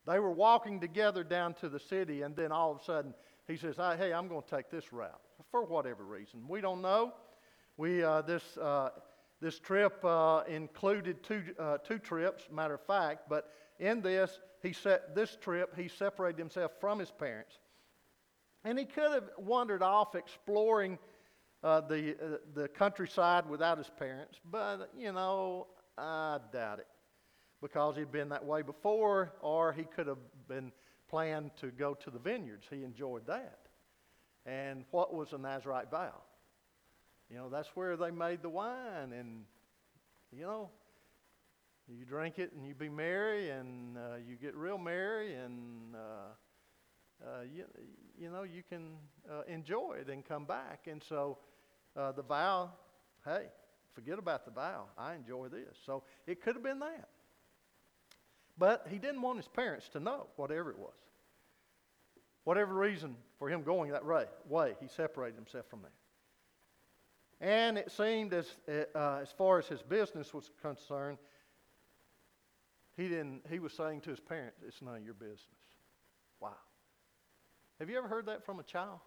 They 0.07 0.19
were 0.19 0.33
walking 0.33 0.81
together 0.81 1.23
down 1.23 1.55
to 1.55 1.69
the 1.69 1.79
city, 1.79 2.23
and 2.23 2.35
then 2.35 2.51
all 2.51 2.73
of 2.73 2.81
a 2.81 2.85
sudden, 2.85 3.15
he 3.47 3.57
says, 3.57 3.77
Hey, 3.77 4.13
I'm 4.13 4.29
going 4.29 4.43
to 4.43 4.51
take 4.57 4.71
this 4.71 4.93
route 4.93 5.21
for 5.51 5.65
whatever 5.65 6.05
reason. 6.05 6.49
We 6.49 6.61
don't 6.61 6.83
know. 6.83 7.13
We, 7.77 8.03
uh, 8.03 8.23
this, 8.23 8.57
uh, 8.57 8.91
this 9.41 9.59
trip 9.59 10.05
uh, 10.05 10.43
included 10.49 11.23
two, 11.23 11.43
uh, 11.59 11.79
two 11.79 11.99
trips, 11.99 12.45
matter 12.51 12.75
of 12.75 12.87
fact, 12.87 13.29
but 13.29 13.51
in 13.79 14.01
this, 14.01 14.39
he 14.63 14.73
set, 14.73 15.15
this 15.15 15.37
trip, 15.41 15.77
he 15.77 15.89
separated 15.89 16.39
himself 16.39 16.73
from 16.81 16.99
his 16.99 17.11
parents. 17.11 17.59
And 18.65 18.79
he 18.79 18.85
could 18.87 19.13
have 19.13 19.31
wandered 19.37 19.83
off 19.83 20.15
exploring 20.15 20.99
uh, 21.63 21.81
the, 21.83 22.13
uh, 22.13 22.37
the 22.55 22.69
countryside 22.69 23.49
without 23.49 23.79
his 23.79 23.91
parents, 23.99 24.39
but, 24.51 24.91
you 24.99 25.13
know, 25.13 25.67
I 25.97 26.39
doubt 26.53 26.79
it 26.79 26.87
because 27.63 27.97
he'd 27.97 28.13
been 28.13 28.29
that 28.29 28.45
way 28.45 28.61
before, 28.61 29.33
or 29.41 29.73
he 29.73 29.85
could 29.85 30.07
have 30.07 30.19
been 30.49 30.71
planned 31.09 31.51
to 31.57 31.69
go 31.69 31.95
to 31.95 32.11
the 32.11 32.19
vineyards. 32.19 32.67
He 32.69 32.85
enjoyed 32.85 33.27
that. 33.27 33.61
And 34.45 34.85
what 34.91 35.15
was 35.15 35.33
a 35.33 35.39
Nazarite 35.39 35.91
vow? 35.91 36.21
You 37.31 37.37
know, 37.37 37.49
that's 37.49 37.69
where 37.75 37.97
they 37.97 38.11
made 38.11 38.43
the 38.43 38.51
wine, 38.51 39.13
and, 39.19 39.45
you 40.31 40.43
know, 40.43 40.69
you 41.89 42.05
drink 42.05 42.39
it 42.39 42.53
and 42.53 42.67
you 42.67 42.75
be 42.75 42.89
merry, 42.89 43.51
and 43.51 43.97
uh, 43.97 44.17
you 44.27 44.37
get 44.37 44.55
real 44.55 44.79
merry, 44.79 45.35
and, 45.35 45.95
uh, 45.95 45.99
uh, 47.25 47.43
you, 47.43 47.65
you 48.19 48.31
know, 48.31 48.43
you 48.43 48.63
can 48.69 48.97
uh, 49.31 49.43
enjoy 49.47 49.97
it 50.01 50.09
and 50.09 50.25
come 50.25 50.45
back. 50.45 50.87
And 50.91 51.03
so 51.03 51.39
uh, 51.97 52.13
the 52.13 52.23
vow, 52.23 52.71
hey, 53.25 53.47
forget 53.93 54.19
about 54.19 54.45
the 54.45 54.51
vow. 54.51 54.87
I 54.99 55.15
enjoy 55.15 55.49
this. 55.49 55.77
So 55.85 56.03
it 56.27 56.43
could 56.43 56.55
have 56.55 56.65
been 56.65 56.81
that. 56.81 57.09
But 58.57 58.87
he 58.91 58.99
didn't 58.99 59.23
want 59.23 59.39
his 59.39 59.49
parents 59.49 59.89
to 59.91 60.01
know, 60.01 60.27
whatever 60.37 60.71
it 60.71 60.79
was. 60.79 60.95
Whatever 62.45 62.75
reason 62.75 63.17
for 63.39 63.49
him 63.49 63.63
going 63.63 63.91
that 63.93 64.05
way, 64.05 64.75
he 64.81 64.87
separated 64.89 65.37
himself 65.37 65.67
from 65.69 65.83
them. 65.83 65.91
And 67.41 67.79
it 67.79 67.91
seemed 67.91 68.33
as, 68.33 68.47
uh, 68.95 69.19
as 69.23 69.33
far 69.33 69.59
as 69.59 69.67
his 69.67 69.83
business 69.83 70.33
was 70.33 70.51
concerned, 70.63 71.19
he, 72.97 73.09
didn't, 73.09 73.43
he 73.51 73.59
was 73.59 73.73
saying 73.73 74.03
to 74.03 74.11
his 74.11 74.21
parents, 74.21 74.61
It's 74.67 74.81
none 74.83 74.97
of 74.97 75.05
your 75.05 75.15
business. 75.15 75.41
Wow. 76.41 76.55
Have 77.81 77.91
you 77.91 77.99
ever 77.99 78.09
heard 78.09 78.27
that 78.27 78.45
from 78.45 78.61
a 78.61 78.63
child? 78.63 79.01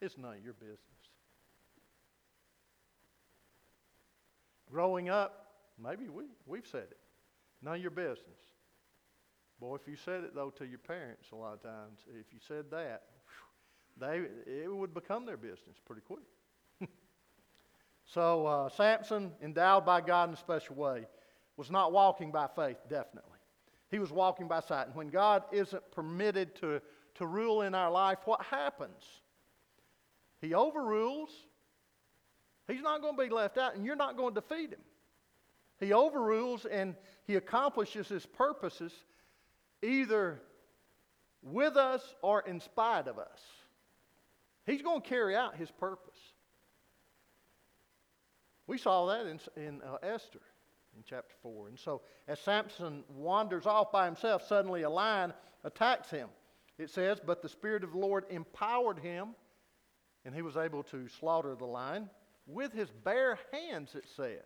It's 0.00 0.16
none 0.18 0.36
of 0.36 0.44
your 0.44 0.54
business. 0.54 0.78
Growing 4.70 5.08
up, 5.08 5.46
maybe 5.82 6.08
we, 6.08 6.24
we've 6.46 6.66
said 6.66 6.86
it. 6.90 6.98
None 7.62 7.74
of 7.74 7.80
your 7.80 7.90
business. 7.90 8.38
Boy, 9.60 9.74
if 9.74 9.86
you 9.86 9.96
said 9.96 10.24
it, 10.24 10.34
though, 10.34 10.50
to 10.50 10.64
your 10.64 10.78
parents 10.78 11.26
a 11.32 11.36
lot 11.36 11.54
of 11.54 11.62
times, 11.62 12.00
if 12.08 12.32
you 12.32 12.38
said 12.46 12.70
that, 12.70 13.02
they, 13.98 14.22
it 14.46 14.74
would 14.74 14.94
become 14.94 15.26
their 15.26 15.36
business 15.36 15.76
pretty 15.84 16.00
quick. 16.00 16.20
so, 18.06 18.46
uh, 18.46 18.68
Samson, 18.70 19.32
endowed 19.42 19.84
by 19.84 20.00
God 20.00 20.30
in 20.30 20.34
a 20.34 20.38
special 20.38 20.76
way, 20.76 21.06
was 21.60 21.70
not 21.70 21.92
walking 21.92 22.32
by 22.32 22.46
faith, 22.56 22.78
definitely. 22.88 23.38
He 23.90 23.98
was 23.98 24.10
walking 24.10 24.48
by 24.48 24.60
sight. 24.60 24.86
And 24.86 24.96
when 24.96 25.10
God 25.10 25.42
isn't 25.52 25.90
permitted 25.90 26.56
to, 26.62 26.80
to 27.16 27.26
rule 27.26 27.60
in 27.60 27.74
our 27.74 27.90
life, 27.90 28.16
what 28.24 28.40
happens? 28.46 29.04
He 30.40 30.54
overrules. 30.54 31.28
He's 32.66 32.80
not 32.80 33.02
going 33.02 33.14
to 33.14 33.22
be 33.22 33.28
left 33.28 33.58
out, 33.58 33.74
and 33.76 33.84
you're 33.84 33.94
not 33.94 34.16
going 34.16 34.34
to 34.34 34.40
defeat 34.40 34.70
him. 34.70 34.80
He 35.80 35.92
overrules 35.92 36.64
and 36.64 36.94
he 37.26 37.36
accomplishes 37.36 38.08
his 38.08 38.24
purposes 38.24 38.94
either 39.82 40.40
with 41.42 41.76
us 41.76 42.14
or 42.22 42.40
in 42.40 42.60
spite 42.60 43.06
of 43.06 43.18
us. 43.18 43.40
He's 44.64 44.80
going 44.80 45.02
to 45.02 45.06
carry 45.06 45.36
out 45.36 45.56
his 45.56 45.70
purpose. 45.70 46.18
We 48.66 48.78
saw 48.78 49.04
that 49.08 49.26
in, 49.26 49.40
in 49.62 49.82
uh, 49.82 49.96
Esther 50.02 50.40
in 50.96 51.02
chapter 51.08 51.34
4. 51.42 51.68
And 51.68 51.78
so, 51.78 52.02
as 52.28 52.40
Samson 52.40 53.04
wanders 53.14 53.66
off 53.66 53.92
by 53.92 54.06
himself, 54.06 54.46
suddenly 54.46 54.82
a 54.82 54.90
lion 54.90 55.32
attacks 55.64 56.10
him. 56.10 56.28
It 56.78 56.90
says, 56.90 57.20
But 57.24 57.42
the 57.42 57.48
Spirit 57.48 57.84
of 57.84 57.92
the 57.92 57.98
Lord 57.98 58.24
empowered 58.30 58.98
him, 58.98 59.34
and 60.24 60.34
he 60.34 60.42
was 60.42 60.56
able 60.56 60.82
to 60.84 61.08
slaughter 61.08 61.54
the 61.54 61.66
lion 61.66 62.08
with 62.46 62.72
his 62.72 62.90
bare 62.90 63.38
hands, 63.52 63.94
it 63.94 64.06
says. 64.16 64.38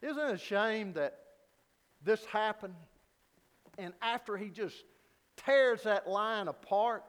Isn't 0.00 0.18
it 0.18 0.34
a 0.34 0.38
shame 0.38 0.94
that 0.94 1.18
this 2.04 2.24
happened? 2.24 2.74
And 3.78 3.92
after 4.02 4.36
he 4.36 4.48
just 4.48 4.84
tears 5.36 5.82
that 5.82 6.08
lion 6.08 6.48
apart, 6.48 7.04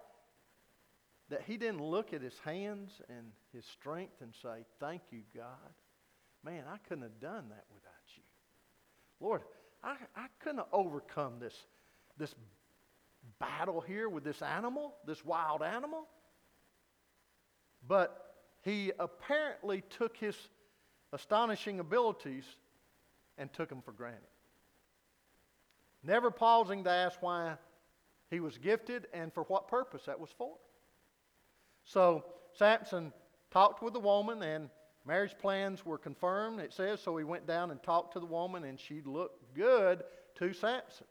that 1.30 1.42
he 1.48 1.58
didn't 1.58 1.82
look 1.82 2.14
at 2.14 2.22
his 2.22 2.38
hands 2.46 3.02
and 3.10 3.32
his 3.54 3.66
strength 3.66 4.22
and 4.22 4.34
say, 4.42 4.66
Thank 4.80 5.02
you, 5.12 5.22
God. 5.36 5.74
Man, 6.44 6.64
I 6.72 6.78
couldn't 6.88 7.04
have 7.04 7.20
done 7.20 7.50
that 7.50 7.66
without 7.74 7.94
you. 8.16 8.24
Lord, 9.20 9.42
I, 9.84 9.96
I 10.16 10.28
couldn't 10.40 10.58
have 10.58 10.68
overcome 10.72 11.40
this, 11.40 11.56
this 12.18 12.34
battle 13.40 13.82
here 13.82 14.10
with 14.10 14.24
this 14.24 14.42
animal, 14.42 14.96
this 15.06 15.24
wild 15.26 15.62
animal. 15.62 16.08
But 17.88 18.36
he 18.62 18.92
apparently 19.00 19.84
took 19.90 20.18
his 20.18 20.36
astonishing 21.12 21.80
abilities 21.80 22.46
and 23.38 23.52
took 23.52 23.70
them 23.70 23.82
for 23.82 23.92
granted. 23.92 24.22
Never 26.04 26.32
pausing 26.32 26.84
to 26.84 26.90
ask 26.90 27.22
why 27.22 27.56
he 28.30 28.40
was 28.40 28.58
gifted 28.58 29.08
and 29.14 29.34
for 29.34 29.44
what 29.44 29.68
purpose 29.68 30.04
that 30.06 30.20
was 30.20 30.30
for. 30.38 30.56
So 31.86 32.26
Samson 32.54 33.14
talked 33.52 33.82
with 33.82 33.94
the 33.94 34.00
woman, 34.00 34.42
and 34.42 34.70
marriage 35.06 35.36
plans 35.40 35.86
were 35.86 35.98
confirmed, 35.98 36.60
it 36.60 36.74
says. 36.74 37.00
So 37.02 37.18
he 37.18 37.24
went 37.24 37.48
down 37.48 37.72
and 37.72 37.82
talked 37.82 38.14
to 38.14 38.20
the 38.20 38.26
woman, 38.26 38.64
and 38.64 38.80
she 38.80 39.02
looked 39.06 39.54
good 39.56 40.04
to 40.36 40.54
Samson. 40.54 41.08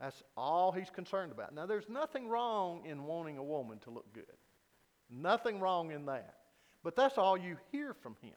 That's 0.00 0.22
all 0.36 0.72
he's 0.72 0.90
concerned 0.90 1.30
about. 1.30 1.54
Now, 1.54 1.66
there's 1.66 1.88
nothing 1.88 2.28
wrong 2.28 2.86
in 2.86 3.04
wanting 3.04 3.36
a 3.36 3.44
woman 3.44 3.78
to 3.80 3.90
look 3.90 4.12
good. 4.14 4.24
Nothing 5.10 5.60
wrong 5.60 5.90
in 5.90 6.06
that. 6.06 6.34
But 6.82 6.96
that's 6.96 7.18
all 7.18 7.36
you 7.36 7.56
hear 7.70 7.94
from 7.94 8.16
him. 8.22 8.32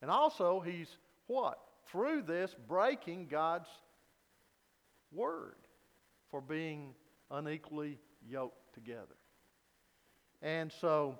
And 0.00 0.10
also, 0.10 0.60
he's 0.60 0.88
what? 1.26 1.58
Through 1.90 2.22
this, 2.22 2.54
breaking 2.68 3.26
God's 3.28 3.68
word 5.10 5.56
for 6.30 6.40
being 6.40 6.94
unequally 7.30 7.98
yoked 8.28 8.74
together. 8.74 9.16
And 10.42 10.72
so, 10.80 11.18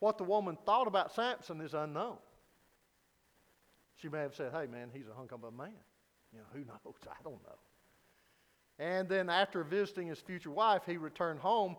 what 0.00 0.18
the 0.18 0.24
woman 0.24 0.56
thought 0.66 0.86
about 0.86 1.14
Samson 1.14 1.60
is 1.60 1.74
unknown. 1.74 2.16
She 3.96 4.08
may 4.08 4.20
have 4.20 4.34
said, 4.34 4.52
hey, 4.52 4.66
man, 4.66 4.90
he's 4.92 5.08
a 5.10 5.14
hunk 5.14 5.32
of 5.32 5.44
a 5.44 5.50
man. 5.50 5.72
You 6.32 6.40
know, 6.40 6.44
who 6.52 6.58
knows? 6.60 6.96
I 7.08 7.22
don't 7.22 7.42
know. 7.42 7.58
And 8.78 9.08
then, 9.08 9.30
after 9.30 9.64
visiting 9.64 10.08
his 10.08 10.18
future 10.18 10.50
wife, 10.50 10.82
he 10.84 10.98
returned 10.98 11.40
home 11.40 11.76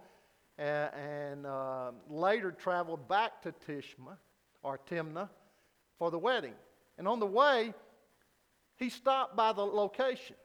and, 0.57 0.91
and 0.95 1.45
uh, 1.45 1.91
later 2.09 2.51
traveled 2.51 3.07
back 3.07 3.43
to 3.43 3.53
Tishma 3.67 4.17
or 4.63 4.79
Timnah 4.89 5.29
for 5.99 6.09
the 6.09 6.17
wedding. 6.17 6.55
And 6.97 7.07
on 7.07 7.19
the 7.19 7.27
way, 7.27 7.73
he 8.77 8.89
stopped 8.89 9.35
by 9.35 9.53
the 9.53 9.61
location. 9.61 10.35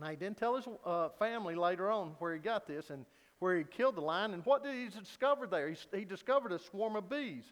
Now, 0.00 0.08
he 0.08 0.16
didn't 0.16 0.38
tell 0.38 0.56
his 0.56 0.66
uh, 0.86 1.10
family 1.18 1.54
later 1.54 1.90
on 1.90 2.14
where 2.18 2.32
he 2.32 2.38
got 2.38 2.66
this 2.66 2.88
and 2.88 3.04
where 3.42 3.58
he 3.58 3.64
killed 3.64 3.96
the 3.96 4.00
lion. 4.00 4.34
And 4.34 4.46
what 4.46 4.62
did 4.62 4.76
he 4.76 4.88
discover 4.96 5.48
there? 5.48 5.68
He, 5.68 5.76
he 5.98 6.04
discovered 6.04 6.52
a 6.52 6.60
swarm 6.60 6.94
of 6.94 7.10
bees 7.10 7.42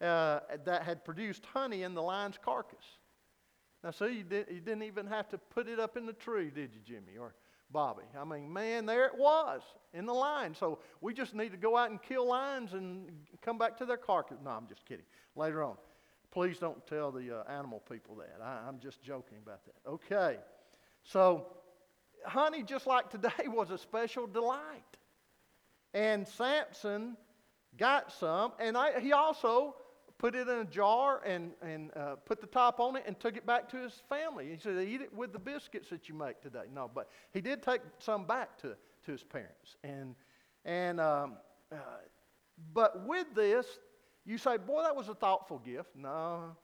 uh, 0.00 0.38
that 0.64 0.84
had 0.84 1.04
produced 1.04 1.44
honey 1.52 1.82
in 1.82 1.92
the 1.92 2.00
lion's 2.00 2.38
carcass. 2.42 2.84
Now, 3.82 3.90
see, 3.90 4.18
you, 4.18 4.22
did, 4.22 4.46
you 4.48 4.60
didn't 4.60 4.84
even 4.84 5.08
have 5.08 5.28
to 5.30 5.38
put 5.38 5.68
it 5.68 5.80
up 5.80 5.96
in 5.96 6.06
the 6.06 6.12
tree, 6.12 6.52
did 6.54 6.70
you, 6.72 6.80
Jimmy 6.86 7.18
or 7.18 7.34
Bobby? 7.68 8.04
I 8.16 8.22
mean, 8.24 8.52
man, 8.52 8.86
there 8.86 9.06
it 9.06 9.18
was 9.18 9.62
in 9.92 10.06
the 10.06 10.14
lion. 10.14 10.54
So 10.54 10.78
we 11.00 11.12
just 11.12 11.34
need 11.34 11.50
to 11.50 11.58
go 11.58 11.76
out 11.76 11.90
and 11.90 12.00
kill 12.00 12.28
lions 12.28 12.72
and 12.74 13.08
come 13.42 13.58
back 13.58 13.76
to 13.78 13.84
their 13.84 13.96
carcass. 13.96 14.38
No, 14.44 14.50
I'm 14.50 14.68
just 14.68 14.86
kidding. 14.86 15.04
Later 15.34 15.64
on. 15.64 15.74
Please 16.30 16.58
don't 16.58 16.86
tell 16.86 17.10
the 17.10 17.40
uh, 17.40 17.52
animal 17.52 17.82
people 17.90 18.14
that. 18.16 18.40
I, 18.40 18.68
I'm 18.68 18.78
just 18.78 19.02
joking 19.02 19.38
about 19.42 19.64
that. 19.64 19.90
Okay. 19.90 20.38
So, 21.02 21.46
honey, 22.24 22.62
just 22.62 22.86
like 22.86 23.10
today, 23.10 23.30
was 23.48 23.70
a 23.70 23.78
special 23.78 24.28
delight. 24.28 24.84
And 25.94 26.26
Samson 26.26 27.16
got 27.78 28.12
some, 28.12 28.52
and 28.58 28.76
I, 28.76 29.00
he 29.00 29.12
also 29.12 29.76
put 30.18 30.34
it 30.34 30.48
in 30.48 30.58
a 30.58 30.64
jar 30.64 31.22
and, 31.24 31.52
and 31.62 31.90
uh, 31.96 32.16
put 32.16 32.40
the 32.40 32.46
top 32.46 32.80
on 32.80 32.96
it 32.96 33.04
and 33.06 33.18
took 33.18 33.36
it 33.36 33.46
back 33.46 33.68
to 33.70 33.76
his 33.76 34.02
family. 34.08 34.50
He 34.50 34.58
said, 34.58 34.76
Eat 34.86 35.00
it 35.00 35.14
with 35.14 35.32
the 35.32 35.38
biscuits 35.38 35.90
that 35.90 36.08
you 36.08 36.14
make 36.14 36.40
today. 36.40 36.64
No, 36.72 36.90
but 36.92 37.08
he 37.32 37.40
did 37.40 37.62
take 37.62 37.80
some 37.98 38.24
back 38.24 38.58
to, 38.58 38.74
to 39.04 39.12
his 39.12 39.22
parents. 39.22 39.76
And, 39.84 40.14
and 40.64 41.00
um, 41.00 41.34
uh, 41.70 41.76
but 42.72 43.06
with 43.06 43.26
this, 43.34 43.66
you 44.24 44.38
say, 44.38 44.56
Boy, 44.56 44.82
that 44.82 44.96
was 44.96 45.08
a 45.08 45.14
thoughtful 45.14 45.58
gift. 45.58 45.90
No. 45.94 46.56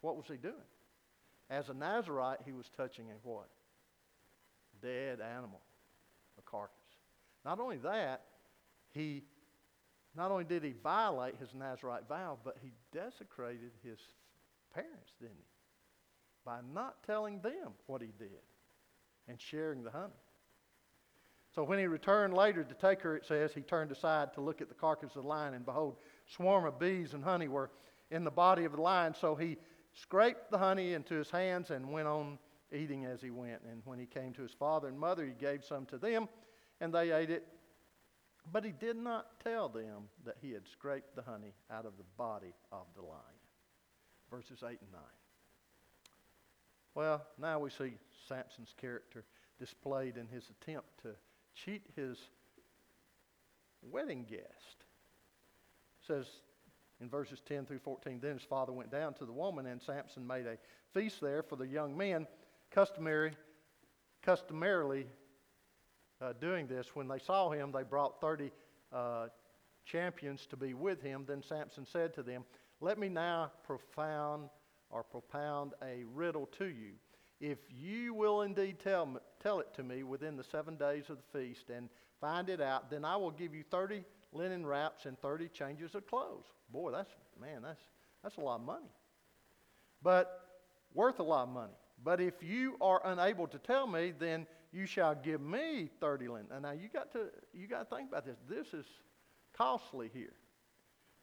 What 0.00 0.16
was 0.16 0.26
he 0.28 0.36
doing? 0.36 0.54
As 1.48 1.68
a 1.68 1.74
Nazarite, 1.74 2.40
he 2.44 2.52
was 2.52 2.70
touching 2.76 3.06
a 3.10 3.28
what? 3.28 3.48
Dead 4.82 5.20
animal, 5.20 5.60
a 6.38 6.42
carcass. 6.42 6.74
Not 7.44 7.60
only 7.60 7.76
that, 7.78 8.22
he 8.94 9.24
not 10.16 10.30
only 10.30 10.44
did 10.44 10.62
he 10.62 10.74
violate 10.82 11.34
his 11.36 11.54
Nazarite 11.54 12.08
vow, 12.08 12.38
but 12.44 12.56
he 12.62 12.72
desecrated 12.92 13.72
his 13.82 13.98
parents, 14.72 15.12
didn't 15.20 15.36
he? 15.36 15.44
By 16.44 16.58
not 16.72 17.02
telling 17.04 17.40
them 17.40 17.72
what 17.86 18.00
he 18.00 18.12
did 18.18 18.30
and 19.28 19.40
sharing 19.40 19.82
the 19.82 19.90
honey. 19.90 20.12
So 21.54 21.64
when 21.64 21.78
he 21.78 21.86
returned 21.86 22.34
later 22.34 22.64
to 22.64 22.74
take 22.74 23.00
her, 23.02 23.16
it 23.16 23.26
says, 23.26 23.52
he 23.52 23.62
turned 23.62 23.90
aside 23.92 24.34
to 24.34 24.40
look 24.40 24.60
at 24.60 24.68
the 24.68 24.74
carcass 24.74 25.16
of 25.16 25.22
the 25.22 25.28
lion, 25.28 25.54
and 25.54 25.64
behold, 25.64 25.96
swarm 26.26 26.64
of 26.64 26.78
bees 26.78 27.14
and 27.14 27.22
honey 27.22 27.48
were 27.48 27.70
in 28.10 28.24
the 28.24 28.30
body 28.30 28.64
of 28.64 28.72
the 28.72 28.80
lion. 28.80 29.14
So 29.14 29.34
he 29.34 29.56
scraped 29.92 30.50
the 30.50 30.58
honey 30.58 30.94
into 30.94 31.14
his 31.14 31.30
hands 31.30 31.70
and 31.70 31.90
went 31.90 32.08
on 32.08 32.38
eating 32.72 33.04
as 33.04 33.22
he 33.22 33.30
went. 33.30 33.62
And 33.70 33.82
when 33.84 33.98
he 33.98 34.06
came 34.06 34.32
to 34.34 34.42
his 34.42 34.52
father 34.52 34.88
and 34.88 34.98
mother, 34.98 35.24
he 35.24 35.32
gave 35.32 35.64
some 35.64 35.86
to 35.86 35.98
them, 35.98 36.28
and 36.80 36.92
they 36.92 37.12
ate 37.12 37.30
it 37.30 37.46
but 38.52 38.64
he 38.64 38.72
did 38.72 38.96
not 38.96 39.40
tell 39.42 39.68
them 39.68 40.08
that 40.24 40.36
he 40.40 40.52
had 40.52 40.66
scraped 40.68 41.14
the 41.16 41.22
honey 41.22 41.54
out 41.70 41.86
of 41.86 41.96
the 41.96 42.04
body 42.16 42.54
of 42.72 42.86
the 42.94 43.02
lion. 43.02 43.20
Verses 44.30 44.62
8 44.62 44.78
and 44.80 44.92
9. 44.92 45.00
Well, 46.94 47.22
now 47.40 47.58
we 47.58 47.70
see 47.70 47.94
Samson's 48.28 48.74
character 48.80 49.24
displayed 49.58 50.16
in 50.16 50.28
his 50.28 50.50
attempt 50.50 51.02
to 51.02 51.10
cheat 51.54 51.82
his 51.96 52.18
wedding 53.82 54.24
guest. 54.28 54.84
It 56.00 56.06
says 56.06 56.26
in 57.00 57.08
verses 57.08 57.40
10 57.46 57.66
through 57.66 57.80
14 57.80 58.20
Then 58.20 58.34
his 58.34 58.42
father 58.42 58.72
went 58.72 58.90
down 58.90 59.14
to 59.14 59.26
the 59.26 59.32
woman, 59.32 59.66
and 59.66 59.82
Samson 59.82 60.26
made 60.26 60.46
a 60.46 60.58
feast 60.92 61.20
there 61.20 61.42
for 61.42 61.56
the 61.56 61.66
young 61.66 61.96
men, 61.96 62.26
customary, 62.70 63.32
customarily 64.22 65.06
uh, 66.24 66.32
doing 66.40 66.66
this. 66.66 66.94
When 66.94 67.08
they 67.08 67.18
saw 67.18 67.50
him, 67.50 67.72
they 67.72 67.82
brought 67.82 68.20
30 68.20 68.50
uh, 68.92 69.26
champions 69.84 70.46
to 70.46 70.56
be 70.56 70.74
with 70.74 71.02
him. 71.02 71.24
Then 71.26 71.42
Samson 71.42 71.86
said 71.86 72.14
to 72.14 72.22
them, 72.22 72.44
Let 72.80 72.98
me 72.98 73.08
now 73.08 73.52
profound 73.64 74.48
or 74.90 75.02
propound 75.02 75.72
a 75.82 76.04
riddle 76.14 76.48
to 76.58 76.66
you. 76.66 76.92
If 77.40 77.58
you 77.68 78.14
will 78.14 78.42
indeed 78.42 78.78
tell, 78.82 79.06
me, 79.06 79.18
tell 79.42 79.60
it 79.60 79.74
to 79.74 79.82
me 79.82 80.02
within 80.02 80.36
the 80.36 80.44
seven 80.44 80.76
days 80.76 81.04
of 81.10 81.18
the 81.18 81.38
feast 81.38 81.68
and 81.68 81.88
find 82.20 82.48
it 82.48 82.60
out, 82.60 82.90
then 82.90 83.04
I 83.04 83.16
will 83.16 83.32
give 83.32 83.54
you 83.54 83.64
30 83.70 84.04
linen 84.32 84.64
wraps 84.64 85.04
and 85.04 85.20
30 85.20 85.48
changes 85.48 85.94
of 85.94 86.06
clothes. 86.06 86.44
Boy, 86.72 86.92
that's, 86.92 87.10
man, 87.40 87.62
that's, 87.62 87.82
that's 88.22 88.36
a 88.36 88.40
lot 88.40 88.60
of 88.60 88.66
money. 88.66 88.90
But 90.02 90.40
worth 90.94 91.18
a 91.18 91.22
lot 91.22 91.48
of 91.48 91.48
money. 91.54 91.72
But 92.04 92.20
if 92.20 92.42
you 92.42 92.76
are 92.82 93.00
unable 93.04 93.46
to 93.48 93.58
tell 93.58 93.86
me, 93.86 94.12
then 94.16 94.46
you 94.72 94.84
shall 94.84 95.14
give 95.14 95.40
me 95.40 95.88
30 96.00 96.28
linen. 96.28 96.46
And 96.52 96.62
now 96.62 96.72
you 96.72 96.88
got 96.92 97.10
to 97.12 97.30
you 97.54 97.66
got 97.66 97.88
to 97.88 97.96
think 97.96 98.10
about 98.10 98.26
this. 98.26 98.36
This 98.48 98.74
is 98.74 98.84
costly 99.56 100.10
here. 100.12 100.34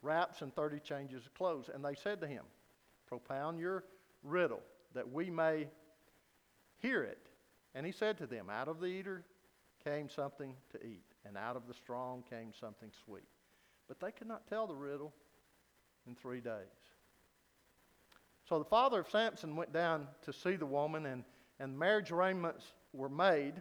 Wraps 0.02 0.42
and 0.42 0.54
30 0.56 0.80
changes 0.80 1.26
of 1.28 1.34
clothes. 1.36 1.70
And 1.72 1.86
they 1.86 1.94
said 1.94 2.20
to 2.22 2.28
him, 2.28 2.44
Propound 3.08 3.60
your 3.60 3.84
riddle 4.24 4.62
that 4.96 5.12
we 5.12 5.30
may 5.30 5.68
hear 6.80 7.04
it. 7.04 7.28
And 7.76 7.86
he 7.86 7.92
said 7.92 8.18
to 8.18 8.26
them, 8.26 8.50
Out 8.50 8.68
of 8.68 8.80
the 8.80 8.88
eater 8.88 9.24
came 9.84 10.10
something 10.10 10.56
to 10.72 10.86
eat, 10.86 11.06
and 11.26 11.38
out 11.38 11.56
of 11.56 11.68
the 11.68 11.74
strong 11.74 12.24
came 12.28 12.52
something 12.60 12.90
sweet. 13.06 13.28
But 13.88 14.00
they 14.00 14.12
could 14.12 14.28
not 14.28 14.48
tell 14.48 14.66
the 14.66 14.76
riddle 14.76 15.14
in 16.08 16.16
three 16.16 16.42
days. 16.42 16.81
So 18.52 18.60
the 18.60 18.66
father 18.66 19.00
of 19.00 19.10
Samson 19.10 19.56
went 19.56 19.72
down 19.72 20.10
to 20.24 20.34
see 20.34 20.58
the 20.58 20.66
woman, 20.66 21.06
and, 21.06 21.24
and 21.62 21.80
marriage 21.80 22.12
arrangements 22.12 22.66
were 22.92 23.08
made. 23.08 23.54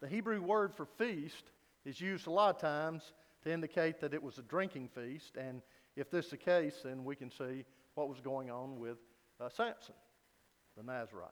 The 0.00 0.08
Hebrew 0.08 0.40
word 0.40 0.74
for 0.74 0.86
feast 0.86 1.50
is 1.84 2.00
used 2.00 2.28
a 2.28 2.30
lot 2.30 2.54
of 2.54 2.62
times 2.62 3.12
to 3.42 3.52
indicate 3.52 4.00
that 4.00 4.14
it 4.14 4.22
was 4.22 4.38
a 4.38 4.42
drinking 4.42 4.88
feast, 4.88 5.36
and 5.36 5.60
if 5.96 6.10
this 6.10 6.24
is 6.24 6.30
the 6.30 6.38
case, 6.38 6.76
then 6.82 7.04
we 7.04 7.14
can 7.14 7.30
see 7.30 7.66
what 7.94 8.08
was 8.08 8.22
going 8.22 8.50
on 8.50 8.80
with 8.80 8.96
uh, 9.38 9.50
Samson, 9.50 9.96
the 10.74 10.82
Nazarite. 10.82 11.28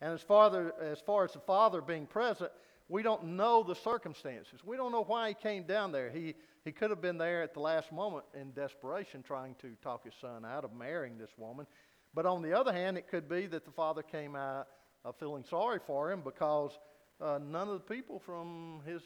And 0.00 0.12
as 0.12 0.22
far, 0.22 0.72
as 0.82 0.98
far 0.98 1.22
as 1.22 1.32
the 1.32 1.38
father 1.38 1.80
being 1.80 2.06
present, 2.06 2.50
we 2.88 3.04
don't 3.04 3.22
know 3.22 3.62
the 3.62 3.76
circumstances. 3.76 4.64
We 4.64 4.76
don't 4.76 4.90
know 4.90 5.04
why 5.04 5.28
he 5.28 5.34
came 5.34 5.62
down 5.62 5.92
there. 5.92 6.10
He, 6.10 6.34
he 6.68 6.72
could 6.72 6.90
have 6.90 7.00
been 7.00 7.16
there 7.16 7.42
at 7.42 7.54
the 7.54 7.60
last 7.60 7.90
moment 7.92 8.26
in 8.38 8.52
desperation 8.52 9.22
trying 9.22 9.54
to 9.54 9.70
talk 9.82 10.04
his 10.04 10.12
son 10.20 10.44
out 10.44 10.66
of 10.66 10.74
marrying 10.74 11.16
this 11.16 11.30
woman. 11.38 11.66
But 12.12 12.26
on 12.26 12.42
the 12.42 12.52
other 12.52 12.74
hand, 12.74 12.98
it 12.98 13.08
could 13.08 13.26
be 13.26 13.46
that 13.46 13.64
the 13.64 13.70
father 13.70 14.02
came 14.02 14.36
out 14.36 14.68
uh, 15.02 15.12
feeling 15.12 15.44
sorry 15.48 15.78
for 15.86 16.12
him 16.12 16.20
because 16.22 16.78
uh, 17.22 17.38
none 17.42 17.68
of 17.68 17.74
the 17.74 17.94
people 17.94 18.18
from 18.18 18.82
his 18.84 19.00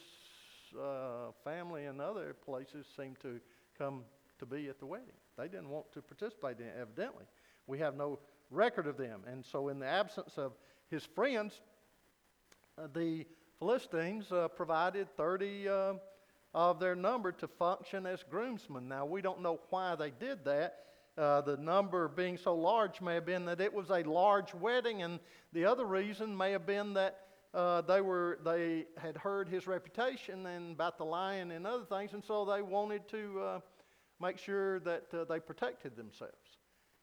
uh, 0.76 1.30
family 1.44 1.84
and 1.84 2.00
other 2.00 2.34
places 2.44 2.84
seemed 2.96 3.20
to 3.20 3.38
come 3.78 4.02
to 4.40 4.44
be 4.44 4.66
at 4.68 4.80
the 4.80 4.86
wedding. 4.86 5.14
They 5.38 5.46
didn't 5.46 5.68
want 5.68 5.92
to 5.92 6.02
participate 6.02 6.58
in 6.58 6.66
it, 6.66 6.74
evidently. 6.80 7.26
We 7.68 7.78
have 7.78 7.94
no 7.94 8.18
record 8.50 8.88
of 8.88 8.96
them. 8.96 9.20
And 9.30 9.44
so, 9.44 9.68
in 9.68 9.78
the 9.78 9.86
absence 9.86 10.36
of 10.36 10.54
his 10.90 11.04
friends, 11.04 11.60
uh, 12.76 12.88
the 12.92 13.24
Philistines 13.60 14.32
uh, 14.32 14.48
provided 14.48 15.16
30 15.16 15.68
uh, 15.68 15.92
of 16.54 16.78
their 16.78 16.94
number 16.94 17.32
to 17.32 17.48
function 17.48 18.06
as 18.06 18.22
groomsmen. 18.30 18.88
Now, 18.88 19.06
we 19.06 19.22
don't 19.22 19.40
know 19.40 19.60
why 19.70 19.94
they 19.94 20.10
did 20.10 20.44
that. 20.44 20.78
Uh, 21.16 21.42
the 21.42 21.56
number 21.58 22.08
being 22.08 22.38
so 22.38 22.54
large 22.54 23.00
may 23.00 23.14
have 23.14 23.26
been 23.26 23.44
that 23.44 23.60
it 23.60 23.72
was 23.72 23.90
a 23.90 24.02
large 24.02 24.54
wedding, 24.54 25.02
and 25.02 25.20
the 25.52 25.64
other 25.64 25.84
reason 25.84 26.36
may 26.36 26.52
have 26.52 26.66
been 26.66 26.94
that 26.94 27.20
uh, 27.54 27.82
they 27.82 28.00
were 28.00 28.38
they 28.44 28.86
had 28.96 29.16
heard 29.16 29.46
his 29.46 29.66
reputation 29.66 30.46
and 30.46 30.72
about 30.72 30.96
the 30.96 31.04
lion 31.04 31.50
and 31.50 31.66
other 31.66 31.84
things, 31.84 32.14
and 32.14 32.24
so 32.24 32.46
they 32.46 32.62
wanted 32.62 33.06
to 33.08 33.40
uh, 33.40 33.60
make 34.20 34.38
sure 34.38 34.80
that 34.80 35.04
uh, 35.12 35.24
they 35.24 35.38
protected 35.38 35.94
themselves, 35.96 36.56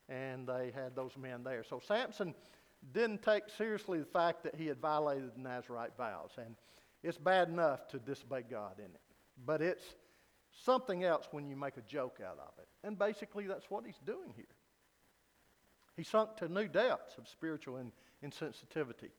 and 0.07 0.47
they 0.47 0.71
had 0.73 0.95
those 0.95 1.15
men 1.15 1.43
there. 1.43 1.63
So 1.63 1.79
Samson 1.88 2.33
didn't 2.93 3.21
take 3.21 3.43
seriously 3.57 3.99
the 3.99 4.05
fact 4.05 4.41
that 4.43 4.55
he 4.55 4.65
had 4.65 4.79
violated 4.79 5.31
the 5.35 5.41
Nazarite 5.41 5.95
vows, 5.97 6.31
and 6.38 6.55
it's 7.03 7.17
bad 7.17 7.49
enough 7.49 7.88
to 7.89 7.99
disobey 7.99 8.43
God 8.49 8.79
in 8.79 8.85
it, 8.85 9.01
but 9.45 9.62
it's 9.62 9.84
something 10.63 11.04
else 11.04 11.28
when 11.32 11.47
you 11.47 11.56
make 11.56 11.78
a 11.78 11.82
joke 11.82 12.19
out 12.25 12.38
of 12.39 12.52
it, 12.58 12.67
and 12.84 12.97
basically 12.97 13.47
that's 13.47 13.69
what 13.69 13.86
he's 13.86 13.99
doing 14.06 14.34
here. 14.36 14.45
He 15.95 16.04
sunk 16.04 16.38
to 16.38 16.47
new 16.47 16.67
depths 16.67 17.17
of 17.17 17.28
spiritual 17.28 17.78
in, 17.78 17.91
insensitivity. 18.23 19.12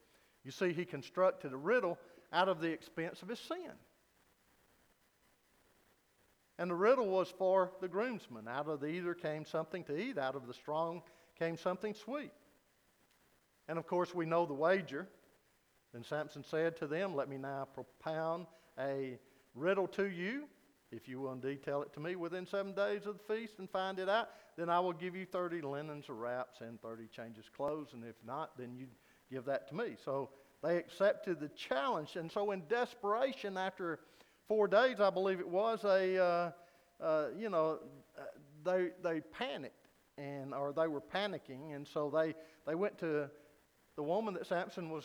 You 0.44 0.50
see, 0.50 0.72
he 0.72 0.85
constructed 0.85 1.52
a 1.52 1.56
riddle 1.56 1.98
out 2.33 2.48
of 2.48 2.61
the 2.61 2.70
expense 2.70 3.22
of 3.22 3.28
his 3.28 3.38
sin. 3.38 3.72
And 6.59 6.70
the 6.70 6.74
riddle 6.74 7.09
was 7.09 7.30
for 7.30 7.72
the 7.80 7.88
groomsmen. 7.88 8.46
Out 8.48 8.68
of 8.68 8.80
the 8.80 8.87
either 8.87 9.14
came 9.14 9.44
something 9.44 9.85
to 9.85 9.98
eat, 9.98 10.18
out 10.18 10.37
of 10.37 10.46
the 10.46 10.54
strong 10.54 11.02
came 11.38 11.56
something 11.56 11.94
sweet. 11.94 12.33
And 13.68 13.78
of 13.78 13.87
course, 13.87 14.14
we 14.14 14.26
know 14.26 14.46
the 14.46 14.54
wager. 14.54 15.09
Then 15.92 16.04
Samson 16.04 16.44
said 16.44 16.76
to 16.76 16.87
them, 16.87 17.14
Let 17.14 17.28
me 17.28 17.38
now 17.38 17.66
propound 17.74 18.46
a 18.78 19.18
riddle 19.54 19.86
to 19.88 20.08
you. 20.08 20.44
If 20.92 21.08
you 21.08 21.20
will 21.20 21.32
indeed 21.32 21.62
tell 21.62 21.82
it 21.82 21.92
to 21.94 22.00
me 22.00 22.16
within 22.16 22.46
seven 22.46 22.74
days 22.74 23.06
of 23.06 23.18
the 23.18 23.34
feast 23.34 23.54
and 23.58 23.70
find 23.70 23.98
it 23.98 24.08
out, 24.08 24.30
then 24.56 24.68
I 24.68 24.80
will 24.80 24.92
give 24.92 25.14
you 25.14 25.24
30 25.24 25.60
linens 25.60 26.08
or 26.08 26.14
wraps 26.14 26.60
and 26.60 26.80
30 26.82 27.06
changes 27.06 27.44
clothes. 27.56 27.90
And 27.92 28.04
if 28.04 28.16
not, 28.26 28.58
then 28.58 28.74
you 28.74 28.86
give 29.30 29.44
that 29.44 29.68
to 29.68 29.74
me. 29.76 29.96
So 30.04 30.30
they 30.62 30.76
accepted 30.76 31.40
the 31.40 31.48
challenge. 31.50 32.16
And 32.16 32.30
so, 32.30 32.50
in 32.50 32.62
desperation, 32.68 33.56
after 33.56 34.00
four 34.48 34.68
days, 34.68 35.00
I 35.00 35.10
believe 35.10 35.40
it 35.40 35.48
was, 35.48 35.84
a, 35.84 36.18
uh, 36.18 36.50
uh, 37.02 37.26
you 37.38 37.48
know, 37.48 37.78
uh, 38.18 38.22
they, 38.64 38.90
they 39.02 39.20
panicked 39.20 39.86
and, 40.18 40.52
or 40.52 40.72
they 40.72 40.88
were 40.88 41.00
panicking. 41.00 41.74
And 41.74 41.86
so 41.86 42.10
they, 42.10 42.34
they 42.66 42.74
went 42.74 42.98
to 42.98 43.30
the 43.96 44.02
woman 44.02 44.34
that 44.34 44.46
Samson 44.46 44.90
was 44.90 45.04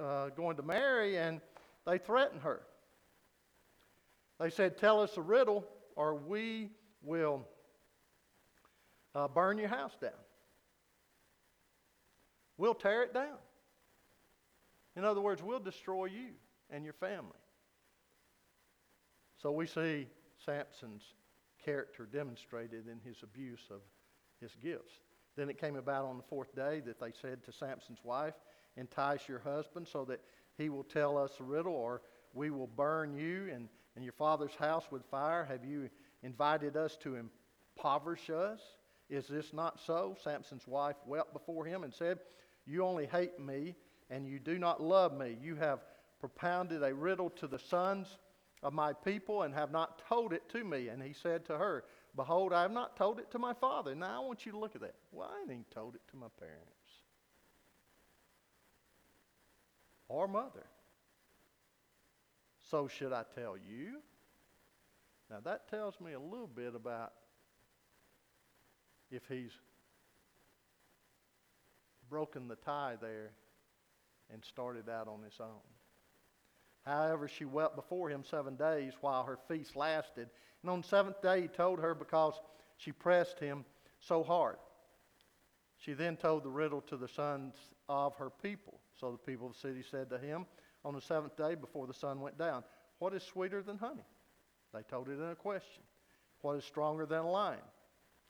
uh, 0.00 0.30
going 0.30 0.56
to 0.56 0.62
marry, 0.62 1.18
and 1.18 1.40
they 1.86 1.98
threatened 1.98 2.42
her. 2.42 2.62
They 4.38 4.50
said, 4.50 4.78
Tell 4.78 5.00
us 5.00 5.16
a 5.16 5.22
riddle, 5.22 5.66
or 5.94 6.14
we 6.14 6.70
will 7.02 7.46
uh, 9.14 9.28
burn 9.28 9.58
your 9.58 9.68
house 9.68 9.96
down. 10.00 10.12
We'll 12.58 12.74
tear 12.74 13.02
it 13.02 13.14
down. 13.14 13.38
In 14.96 15.04
other 15.04 15.20
words, 15.20 15.42
we'll 15.42 15.60
destroy 15.60 16.06
you 16.06 16.30
and 16.70 16.84
your 16.84 16.94
family. 16.94 17.32
So 19.42 19.52
we 19.52 19.66
see 19.66 20.08
Samson's 20.44 21.02
character 21.62 22.06
demonstrated 22.10 22.86
in 22.88 22.98
his 23.04 23.22
abuse 23.22 23.64
of 23.70 23.80
his 24.40 24.54
gifts. 24.62 24.92
Then 25.36 25.50
it 25.50 25.60
came 25.60 25.76
about 25.76 26.06
on 26.06 26.16
the 26.16 26.22
fourth 26.22 26.54
day 26.54 26.80
that 26.86 26.98
they 26.98 27.12
said 27.20 27.44
to 27.44 27.52
Samson's 27.52 28.02
wife, 28.02 28.34
Entice 28.78 29.28
your 29.28 29.38
husband 29.38 29.86
so 29.90 30.04
that 30.06 30.20
he 30.56 30.68
will 30.68 30.84
tell 30.84 31.16
us 31.18 31.32
a 31.40 31.42
riddle, 31.42 31.74
or 31.74 32.02
we 32.32 32.50
will 32.50 32.66
burn 32.66 33.14
you 33.14 33.48
and, 33.52 33.68
and 33.96 34.04
your 34.04 34.12
father's 34.12 34.54
house 34.54 34.84
with 34.90 35.02
fire. 35.10 35.44
Have 35.44 35.64
you 35.64 35.90
invited 36.22 36.76
us 36.76 36.96
to 36.98 37.16
impoverish 37.76 38.30
us? 38.30 38.60
Is 39.08 39.26
this 39.26 39.52
not 39.52 39.80
so? 39.84 40.16
Samson's 40.22 40.68
wife 40.68 40.96
wept 41.06 41.32
before 41.32 41.64
him 41.64 41.82
and 41.82 41.92
said, 41.92 42.18
You 42.66 42.84
only 42.84 43.06
hate 43.06 43.40
me, 43.40 43.74
and 44.10 44.26
you 44.26 44.38
do 44.38 44.58
not 44.58 44.82
love 44.82 45.16
me. 45.16 45.36
You 45.40 45.56
have 45.56 45.80
propounded 46.20 46.82
a 46.82 46.94
riddle 46.94 47.30
to 47.30 47.46
the 47.46 47.58
sons 47.58 48.18
of 48.62 48.72
my 48.72 48.92
people 48.92 49.42
and 49.42 49.54
have 49.54 49.70
not 49.70 50.02
told 50.08 50.32
it 50.32 50.48
to 50.50 50.64
me. 50.64 50.88
And 50.88 51.02
he 51.02 51.12
said 51.12 51.44
to 51.46 51.56
her, 51.56 51.84
Behold, 52.14 52.52
I 52.52 52.62
have 52.62 52.72
not 52.72 52.96
told 52.96 53.18
it 53.18 53.30
to 53.32 53.38
my 53.38 53.52
father. 53.52 53.94
Now 53.94 54.22
I 54.22 54.26
want 54.26 54.46
you 54.46 54.52
to 54.52 54.58
look 54.58 54.74
at 54.74 54.80
that. 54.80 54.94
Well, 55.12 55.30
I 55.32 55.40
ain't 55.40 55.50
even 55.50 55.64
told 55.72 55.94
it 55.94 56.00
to 56.10 56.16
my 56.16 56.28
parents 56.38 56.62
or 60.08 60.28
mother. 60.28 60.66
So 62.70 62.88
should 62.88 63.12
I 63.12 63.24
tell 63.34 63.56
you? 63.56 64.00
Now 65.30 65.38
that 65.44 65.68
tells 65.68 66.00
me 66.00 66.12
a 66.12 66.20
little 66.20 66.48
bit 66.48 66.74
about 66.74 67.12
if 69.10 69.22
he's 69.28 69.52
broken 72.08 72.48
the 72.48 72.56
tie 72.56 72.96
there 73.00 73.30
and 74.32 74.44
started 74.44 74.88
out 74.88 75.08
on 75.08 75.22
his 75.22 75.38
own. 75.40 75.62
However, 76.84 77.28
she 77.28 77.44
wept 77.44 77.74
before 77.74 78.08
him 78.08 78.22
seven 78.24 78.54
days 78.54 78.92
while 79.00 79.24
her 79.24 79.38
feast 79.48 79.74
lasted. 79.74 80.28
And 80.62 80.70
on 80.70 80.82
the 80.82 80.86
seventh 80.86 81.20
day, 81.20 81.42
he 81.42 81.48
told 81.48 81.80
her 81.80 81.94
because 81.94 82.34
she 82.76 82.92
pressed 82.92 83.40
him 83.40 83.64
so 84.00 84.22
hard. 84.22 84.56
She 85.78 85.92
then 85.92 86.16
told 86.16 86.44
the 86.44 86.50
riddle 86.50 86.80
to 86.82 86.96
the 86.96 87.08
sons 87.08 87.54
of 87.88 88.14
her 88.16 88.30
people. 88.30 88.80
So 88.98 89.12
the 89.12 89.18
people 89.18 89.48
of 89.48 89.54
the 89.54 89.58
city 89.58 89.84
said 89.88 90.10
to 90.10 90.18
him 90.18 90.46
on 90.84 90.94
the 90.94 91.00
seventh 91.00 91.36
day 91.36 91.54
before 91.54 91.86
the 91.86 91.94
sun 91.94 92.20
went 92.20 92.38
down, 92.38 92.64
What 92.98 93.14
is 93.14 93.22
sweeter 93.22 93.62
than 93.62 93.78
honey? 93.78 94.06
They 94.72 94.82
told 94.82 95.08
it 95.08 95.12
in 95.12 95.30
a 95.30 95.34
question. 95.34 95.82
What 96.42 96.56
is 96.56 96.64
stronger 96.64 97.06
than 97.06 97.20
a 97.20 97.30
lion? 97.30 97.58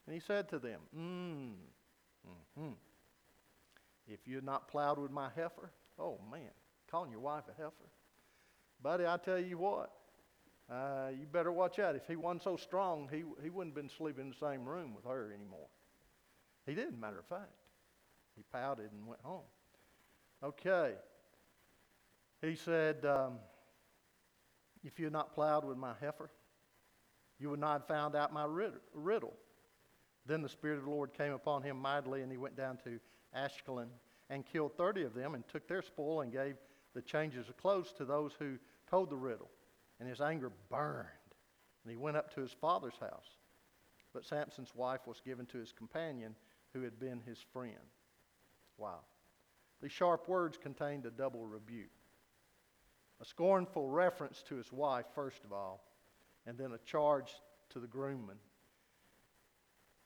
And 0.07 0.15
he 0.15 0.21
said 0.21 0.49
to 0.51 0.59
them, 0.59 0.81
Mmm, 0.97 1.53
mm-hmm. 2.29 2.73
If 4.09 4.21
you 4.27 4.37
had 4.37 4.45
not 4.45 4.69
plowed 4.69 4.99
with 4.99 5.11
my 5.11 5.29
heifer, 5.35 5.71
oh 5.99 6.21
man, 6.31 6.51
calling 6.91 7.11
your 7.11 7.21
wife 7.21 7.45
a 7.51 7.61
heifer. 7.61 7.75
Buddy, 8.83 9.07
I 9.07 9.17
tell 9.17 9.39
you 9.39 9.59
what, 9.59 9.91
uh, 10.71 11.09
you 11.19 11.27
better 11.27 11.53
watch 11.53 11.79
out. 11.79 11.97
If 11.97 12.07
he 12.07 12.17
wasn't 12.17 12.45
so 12.45 12.57
strong, 12.57 13.09
he, 13.11 13.25
he 13.43 13.51
wouldn't 13.51 13.75
have 13.75 13.83
been 13.83 13.91
sleeping 13.97 14.27
in 14.27 14.31
the 14.31 14.47
same 14.49 14.65
room 14.65 14.95
with 14.95 15.05
her 15.05 15.33
anymore. 15.35 15.67
He 16.67 16.75
didn't, 16.75 17.01
matter 17.01 17.19
of 17.19 17.27
fact. 17.27 17.53
He 18.37 18.43
pouted 18.53 18.91
and 18.93 19.07
went 19.07 19.21
home. 19.23 19.47
Okay. 20.43 20.95
He 22.43 22.55
said, 22.55 23.05
um, 23.05 23.39
If 24.85 24.99
you 24.99 25.07
had 25.07 25.13
not 25.13 25.35
plowed 25.35 25.65
with 25.65 25.79
my 25.79 25.95
heifer, 26.01 26.31
you 27.39 27.51
would 27.51 27.61
not 27.61 27.73
have 27.73 27.87
found 27.87 28.15
out 28.15 28.33
my 28.33 28.47
riddle. 28.95 29.35
Then 30.27 30.43
the 30.43 30.49
Spirit 30.49 30.79
of 30.79 30.85
the 30.85 30.91
Lord 30.91 31.13
came 31.13 31.33
upon 31.33 31.63
him 31.63 31.77
mightily, 31.79 32.23
and 32.23 32.31
he 32.31 32.39
went 32.39 32.57
down 32.57 32.79
to 32.85 32.99
Ashkelon 33.37 33.89
and 34.29 34.45
killed 34.45 34.77
30 34.77 35.05
of 35.05 35.15
them 35.15 35.35
and 35.35 35.47
took 35.49 35.69
their 35.69 35.83
spoil 35.83 36.23
and 36.23 36.33
gave 36.33 36.57
the 36.95 37.03
changes 37.03 37.49
of 37.49 37.57
clothes 37.57 37.93
to 37.93 38.05
those 38.05 38.33
who 38.39 38.59
told 38.91 39.11
the 39.11 39.17
riddle. 39.17 39.51
And 40.01 40.09
his 40.09 40.21
anger 40.21 40.51
burned, 40.71 41.07
and 41.85 41.91
he 41.91 41.97
went 41.97 42.17
up 42.17 42.35
to 42.35 42.41
his 42.41 42.53
father's 42.53 42.99
house. 43.01 43.39
But 44.13 44.27
Samson's 44.27 44.75
wife 44.75 45.07
was 45.07 45.21
given 45.21 45.47
to 45.47 45.59
his 45.59 45.73
companion 45.73 46.35
who 46.73 46.83
had 46.83 46.99
been 46.99 47.21
his 47.21 47.39
friend. 47.53 47.75
Wow. 48.77 49.01
These 49.81 49.93
sharp 49.93 50.29
words 50.29 50.59
contained 50.59 51.07
a 51.07 51.11
double 51.11 51.47
rebuke 51.47 51.91
a 53.21 53.25
scornful 53.25 53.89
reference 53.89 54.43
to 54.49 54.57
his 54.57 54.73
wife, 54.73 55.07
first 55.15 55.45
of 55.45 55.53
all, 55.53 55.85
and 56.47 56.59
then 56.59 56.73
a 56.73 56.79
charge 56.79 57.33
to 57.71 57.81
the 57.81 57.87
groommen 57.87 58.37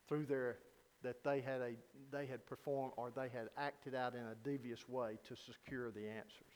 through 0.08 0.26
their 0.26 0.58
that 1.02 1.24
they 1.24 1.40
had, 1.40 1.60
a, 1.60 1.72
they 2.10 2.26
had 2.26 2.44
performed 2.46 2.92
or 2.96 3.10
they 3.10 3.28
had 3.28 3.48
acted 3.56 3.94
out 3.94 4.14
in 4.14 4.20
a 4.20 4.34
devious 4.44 4.88
way 4.88 5.18
to 5.28 5.34
secure 5.34 5.90
the 5.90 6.06
answers. 6.06 6.54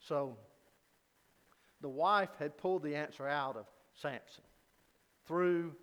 So 0.00 0.36
the 1.80 1.88
wife 1.88 2.30
had 2.38 2.56
pulled 2.56 2.82
the 2.82 2.94
answer 2.94 3.26
out 3.26 3.56
of 3.56 3.66
Samson 3.94 4.44
through 5.26 5.74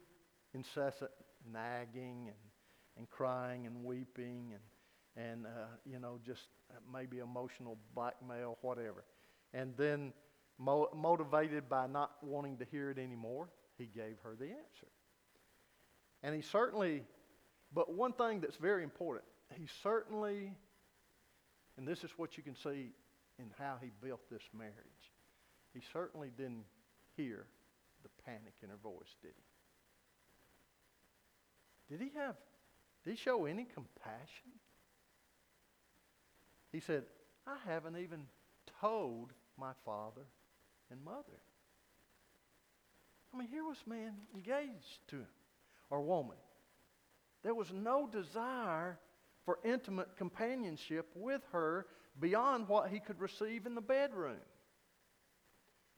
incessant 0.53 1.11
nagging 1.51 2.27
and, 2.27 2.37
and 2.97 3.09
crying 3.09 3.67
and 3.67 3.83
weeping 3.83 4.53
and, 4.53 5.25
and 5.27 5.45
uh, 5.45 5.67
you 5.85 5.99
know, 5.99 6.19
just 6.25 6.47
maybe 6.91 7.19
emotional 7.19 7.77
blackmail, 7.93 8.57
whatever. 8.61 9.03
And 9.55 9.73
then, 9.77 10.13
mo- 10.59 10.89
motivated 10.93 11.67
by 11.67 11.87
not 11.87 12.11
wanting 12.21 12.57
to 12.57 12.65
hear 12.65 12.91
it 12.91 12.99
anymore, 12.99 13.49
he 13.77 13.85
gave 13.85 14.17
her 14.23 14.35
the 14.37 14.45
answer. 14.45 14.91
And 16.21 16.35
he 16.35 16.41
certainly 16.41 17.03
but 17.75 17.93
one 17.93 18.13
thing 18.13 18.39
that's 18.39 18.55
very 18.55 18.83
important, 18.83 19.25
he 19.53 19.67
certainly, 19.83 20.53
and 21.77 21.85
this 21.85 22.05
is 22.05 22.11
what 22.15 22.37
you 22.37 22.43
can 22.43 22.55
see 22.55 22.93
in 23.37 23.51
how 23.59 23.75
he 23.81 23.91
built 24.01 24.21
this 24.31 24.43
marriage, 24.57 24.73
he 25.73 25.81
certainly 25.91 26.31
didn't 26.37 26.63
hear 27.17 27.45
the 28.03 28.09
panic 28.23 28.53
in 28.63 28.69
her 28.69 28.77
voice, 28.81 29.15
did 29.21 29.33
he? 31.89 31.95
Did 31.97 32.01
he 32.01 32.11
have, 32.17 32.35
did 33.03 33.11
he 33.11 33.17
show 33.17 33.45
any 33.45 33.65
compassion? 33.65 34.53
He 36.71 36.79
said, 36.79 37.03
I 37.45 37.57
haven't 37.69 37.97
even 37.97 38.21
told 38.79 39.33
my 39.57 39.71
father 39.85 40.25
and 40.91 41.03
mother. 41.03 41.41
I 43.33 43.37
mean, 43.37 43.47
here 43.47 43.63
was 43.63 43.77
man 43.85 44.13
engaged 44.33 45.07
to 45.09 45.17
him, 45.17 45.27
or 45.89 46.01
woman. 46.01 46.37
There 47.43 47.55
was 47.55 47.71
no 47.71 48.07
desire 48.07 48.97
for 49.43 49.59
intimate 49.63 50.17
companionship 50.17 51.07
with 51.15 51.41
her 51.51 51.85
beyond 52.19 52.67
what 52.67 52.89
he 52.89 52.99
could 52.99 53.19
receive 53.19 53.65
in 53.65 53.75
the 53.75 53.81
bedroom. 53.81 54.37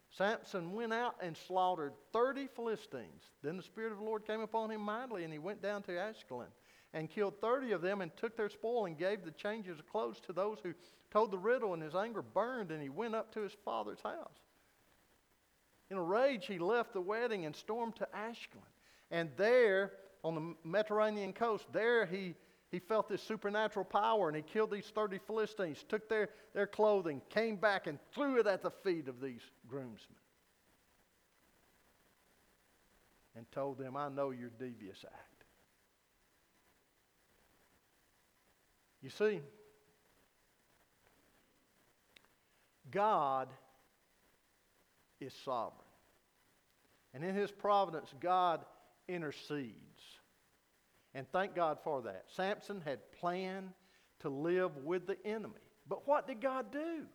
Samson 0.10 0.74
went 0.74 0.93
out 0.93 1.16
and 1.22 1.38
slaughtered 1.47 1.93
30 2.12 2.47
Philistines. 2.55 3.24
Then 3.43 3.58
the 3.58 3.64
Spirit 3.64 3.91
of 3.91 3.99
the 3.99 4.03
Lord 4.03 4.26
came 4.26 4.41
upon 4.41 4.72
him 4.72 4.82
mightily, 4.82 5.24
and 5.24 5.32
he 5.32 5.39
went 5.39 5.62
down 5.62 5.84
to 5.84 5.91
Ashkelon 5.91 6.47
and 6.93 7.10
killed 7.10 7.39
30 7.39 7.74
of 7.74 7.82
them 7.82 8.01
and 8.01 8.16
took 8.18 8.36
their 8.36 8.49
spoil 8.49 8.86
and 8.86 8.97
gave 8.97 9.24
the 9.24 9.32
changes 9.32 9.80
of 9.80 9.88
clothes 9.88 10.20
to 10.22 10.34
those 10.34 10.58
who 10.64 10.74
told 11.12 11.32
the 11.32 11.38
riddle, 11.38 11.74
and 11.74 11.82
his 11.82 11.95
anger 11.95 12.22
burned, 12.22 12.72
and 12.72 12.82
he 12.82 12.89
went 12.89 13.16
up 13.16 13.34
to 13.34 13.41
his 13.41 13.55
father's 13.64 14.01
house. 14.01 14.39
In 15.89 15.97
a 15.97 16.03
rage, 16.03 16.45
he 16.45 16.60
left 16.60 16.93
the 16.93 17.01
wedding 17.01 17.45
and 17.45 17.55
stormed 17.55 17.95
to 17.97 18.08
Ashkelon. 18.14 18.62
And 19.10 19.30
there, 19.38 19.93
on 20.24 20.36
the 20.36 20.55
Mediterranean 20.70 21.32
coast, 21.32 21.66
there 21.72 22.05
he, 22.05 22.36
he 22.72 22.80
felt 22.80 23.08
this 23.08 23.24
supernatural 23.24 23.86
power, 23.86 24.28
and 24.28 24.36
he 24.36 24.43
killed 24.43 24.72
these 24.72 24.91
30 24.93 25.20
Philistines, 25.26 25.86
took 25.88 26.10
their, 26.10 26.30
their 26.53 26.68
clothing, 26.68 27.22
came 27.30 27.55
back, 27.55 27.88
and 27.88 27.99
threw 28.14 28.39
it 28.39 28.47
at 28.47 28.62
the 28.62 28.72
feet 28.72 29.08
of 29.08 29.22
these 29.22 29.41
groomsmen. 29.68 30.18
And 33.38 33.49
told 33.51 33.78
them, 33.78 33.95
I 33.95 34.10
know 34.10 34.32
your 34.32 34.49
devious 34.60 35.05
act. 35.05 35.38
You 39.01 39.10
see, 39.12 39.39
God 42.92 43.50
is 45.20 45.34
sovereign. 45.44 45.82
And 47.14 47.24
in 47.24 47.36
his 47.36 47.52
providence, 47.52 48.14
God 48.20 48.64
intercedes. 49.08 49.74
And 51.14 51.28
thank 51.32 51.56
God 51.56 51.80
for 51.84 52.02
that. 52.04 52.26
Samson 52.36 52.82
had 52.86 53.00
planned 53.20 53.70
to 54.20 54.30
live 54.30 54.78
with 54.78 55.08
the 55.08 55.18
enemy. 55.26 55.56
But 55.88 56.08
what 56.08 56.28
did 56.28 56.42
God 56.42 56.72
do? 56.72 57.06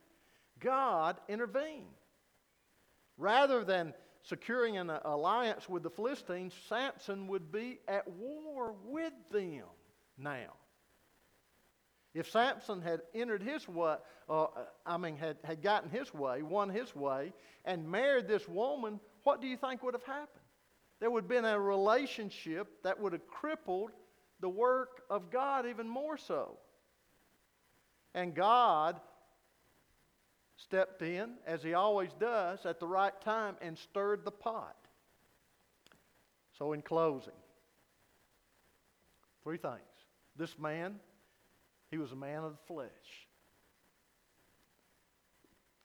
God 0.59 1.19
intervened. 1.29 1.87
Rather 3.17 3.65
than 3.65 3.93
securing 4.23 4.79
an 4.79 4.91
alliance 4.91 5.69
with 5.69 5.83
the 5.83 5.91
Philistines, 5.91 6.55
Samson 6.69 7.29
would 7.29 7.53
be 7.53 7.81
at 7.87 8.09
war 8.09 8.75
with 8.85 9.13
them 9.31 9.65
now. 10.17 10.55
If 12.15 12.31
Samson 12.31 12.83
had 12.83 13.01
entered 13.15 13.43
his 13.43 13.67
way, 13.67 13.97
uh, 14.29 14.47
I 14.85 14.99
mean, 14.99 15.17
had, 15.17 15.39
had 15.45 15.63
gotten 15.63 15.89
his 15.89 16.13
way, 16.13 16.43
won 16.43 16.69
his 16.69 16.95
way, 16.95 17.33
and 17.65 17.91
married 17.91 18.29
this 18.29 18.47
woman, 18.47 19.01
what 19.25 19.41
do 19.41 19.47
you 19.47 19.57
think 19.57 19.83
would 19.83 19.95
have 19.95 20.03
happened? 20.03 20.29
There 21.01 21.11
would 21.11 21.25
have 21.25 21.31
been 21.31 21.45
a 21.45 21.59
relationship 21.59 22.83
that 22.85 23.01
would 23.01 23.13
have 23.13 23.27
crippled 23.27 23.93
the 24.41 24.49
work 24.49 25.03
of 25.09 25.31
God 25.31 25.67
even 25.67 25.89
more 25.89 26.19
so. 26.19 26.59
And 28.15 28.35
God 28.35 29.01
stepped 30.57 31.03
in, 31.03 31.31
as 31.47 31.63
he 31.63 31.75
always 31.75 32.11
does, 32.21 32.67
at 32.67 32.79
the 32.79 32.87
right 32.87 33.19
time 33.23 33.57
and 33.63 33.77
stirred 33.79 34.25
the 34.25 34.31
pot. 34.31 34.77
So, 36.59 36.73
in 36.73 36.83
closing, 36.83 37.33
three 39.43 39.57
things. 39.57 39.81
This 40.37 40.59
man 40.59 41.01
he 41.93 41.99
was 41.99 42.11
a 42.11 42.17
man 42.17 42.43
of 42.43 42.53
the 42.53 42.67
flesh. 42.67 42.89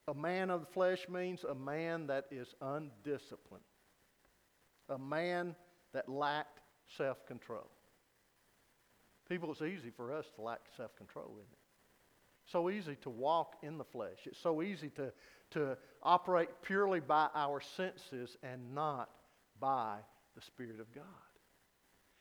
A 0.08 0.14
man 0.14 0.50
of 0.50 0.62
the 0.62 0.68
flesh 0.68 1.06
means 1.10 1.44
a 1.44 1.54
man 1.54 2.08
that 2.08 2.26
is 2.32 2.56
undisciplined, 2.62 3.66
a 4.88 4.98
man 4.98 5.54
that 5.94 6.08
lacked 6.08 6.62
self 6.98 7.26
control. 7.28 7.70
People, 9.28 9.52
it's 9.52 9.62
easy 9.62 9.90
for 9.90 10.14
us 10.14 10.26
to 10.38 10.42
lack 10.42 10.62
self 10.78 10.96
control, 10.96 11.32
isn't 11.34 11.52
it? 11.52 11.58
So 12.46 12.70
easy 12.70 12.96
to 13.02 13.10
walk 13.10 13.58
in 13.62 13.78
the 13.78 13.84
flesh. 13.84 14.20
It's 14.24 14.40
so 14.40 14.62
easy 14.62 14.90
to, 14.92 15.12
to 15.52 15.78
operate 16.02 16.48
purely 16.62 17.02
by 17.02 17.28
our 17.36 17.60
senses 17.60 18.38
and 18.42 18.74
not 18.74 19.10
by 19.60 19.98
the 20.36 20.42
Spirit 20.42 20.80
of 20.80 20.90
God. 20.96 21.04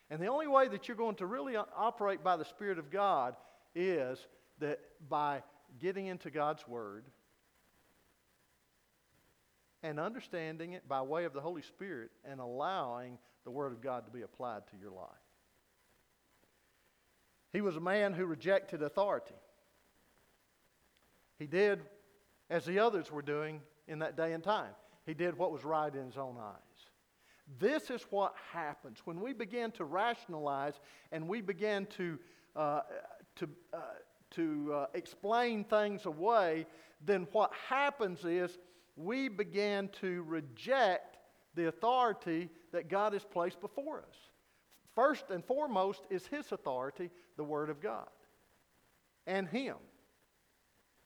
And 0.09 0.21
the 0.21 0.27
only 0.27 0.47
way 0.47 0.67
that 0.67 0.89
you're 0.89 0.97
going 0.97 1.15
to 1.15 1.25
really 1.25 1.55
operate 1.55 2.21
by 2.21 2.35
the 2.35 2.43
Spirit 2.43 2.79
of 2.79 2.91
God 2.91 3.37
is 3.77 4.19
that 4.59 4.79
by 5.07 5.43
getting 5.79 6.07
into 6.07 6.31
God's 6.31 6.67
Word 6.67 7.05
and 9.83 9.99
understanding 9.99 10.73
it 10.73 10.87
by 10.87 11.01
way 11.01 11.25
of 11.25 11.33
the 11.33 11.41
Holy 11.41 11.61
Spirit 11.61 12.09
and 12.25 12.39
allowing 12.39 13.17
the 13.43 13.51
Word 13.51 13.71
of 13.71 13.81
God 13.81 14.05
to 14.05 14.11
be 14.11 14.23
applied 14.23 14.67
to 14.71 14.77
your 14.77 14.91
life. 14.91 15.07
He 17.53 17.61
was 17.61 17.77
a 17.77 17.81
man 17.81 18.13
who 18.13 18.25
rejected 18.25 18.81
authority. 18.81 19.35
He 21.39 21.45
did 21.45 21.81
as 22.49 22.65
the 22.65 22.79
others 22.79 23.11
were 23.11 23.21
doing 23.21 23.61
in 23.87 23.99
that 23.99 24.17
day 24.17 24.33
and 24.33 24.43
time. 24.43 24.71
He 25.05 25.13
did 25.13 25.37
what 25.37 25.51
was 25.51 25.63
right 25.63 25.93
in 25.93 26.05
his 26.05 26.17
own 26.17 26.35
eyes. 26.39 26.55
This 27.59 27.89
is 27.89 28.01
what 28.09 28.33
happens 28.51 28.99
when 29.05 29.21
we 29.21 29.31
begin 29.31 29.71
to 29.71 29.85
rationalize 29.85 30.73
and 31.11 31.27
we 31.27 31.41
begin 31.41 31.85
to 31.97 32.19
uh, 32.55 32.81
to, 33.37 33.49
uh, 33.73 33.77
to 34.31 34.73
uh, 34.73 34.85
explain 34.93 35.63
things 35.63 36.05
away, 36.05 36.65
then 37.05 37.27
what 37.31 37.51
happens 37.69 38.25
is 38.25 38.57
we 38.95 39.29
begin 39.29 39.89
to 40.01 40.23
reject 40.23 41.17
the 41.55 41.67
authority 41.67 42.49
that 42.71 42.89
God 42.89 43.13
has 43.13 43.23
placed 43.23 43.61
before 43.61 43.99
us. 43.99 44.15
First 44.95 45.29
and 45.29 45.45
foremost 45.45 46.01
is 46.09 46.25
His 46.27 46.51
authority, 46.51 47.11
the 47.35 47.43
Word 47.43 47.69
of 47.69 47.81
God, 47.81 48.09
and 49.25 49.47
Him. 49.47 49.75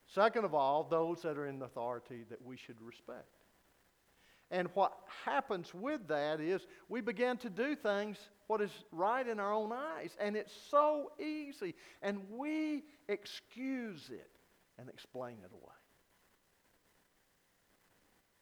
Second 0.07 0.45
of 0.45 0.53
all, 0.53 0.83
those 0.83 1.21
that 1.21 1.37
are 1.37 1.47
in 1.47 1.61
authority 1.61 2.25
that 2.29 2.41
we 2.41 2.57
should 2.57 2.81
respect. 2.81 3.27
And 4.49 4.67
what 4.73 4.93
happens 5.23 5.73
with 5.73 6.07
that 6.09 6.41
is 6.41 6.67
we 6.89 6.99
begin 6.99 7.37
to 7.37 7.49
do 7.49 7.75
things 7.75 8.17
what 8.51 8.59
is 8.59 8.71
right 8.91 9.25
in 9.25 9.39
our 9.39 9.53
own 9.53 9.71
eyes. 9.71 10.09
And 10.19 10.35
it's 10.35 10.51
so 10.69 11.13
easy. 11.17 11.73
And 12.01 12.19
we 12.29 12.83
excuse 13.07 14.09
it 14.11 14.29
and 14.77 14.89
explain 14.89 15.37
it 15.41 15.51
away. 15.53 15.71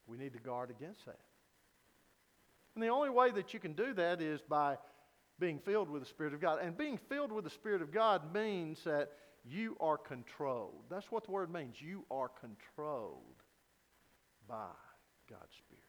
We 0.08 0.16
need 0.16 0.32
to 0.32 0.40
guard 0.40 0.70
against 0.70 1.06
that. 1.06 1.20
And 2.74 2.82
the 2.82 2.88
only 2.88 3.08
way 3.08 3.30
that 3.30 3.54
you 3.54 3.60
can 3.60 3.74
do 3.74 3.94
that 3.94 4.20
is 4.20 4.40
by 4.40 4.78
being 5.38 5.60
filled 5.60 5.88
with 5.88 6.02
the 6.02 6.08
Spirit 6.08 6.34
of 6.34 6.40
God. 6.40 6.58
And 6.60 6.76
being 6.76 6.98
filled 7.08 7.30
with 7.30 7.44
the 7.44 7.50
Spirit 7.50 7.80
of 7.80 7.92
God 7.92 8.34
means 8.34 8.82
that 8.82 9.10
you 9.44 9.76
are 9.78 9.96
controlled. 9.96 10.82
That's 10.90 11.12
what 11.12 11.24
the 11.24 11.30
word 11.30 11.52
means. 11.52 11.76
You 11.80 12.04
are 12.10 12.30
controlled 12.30 13.44
by 14.48 14.72
God's 15.28 15.54
Spirit. 15.56 15.79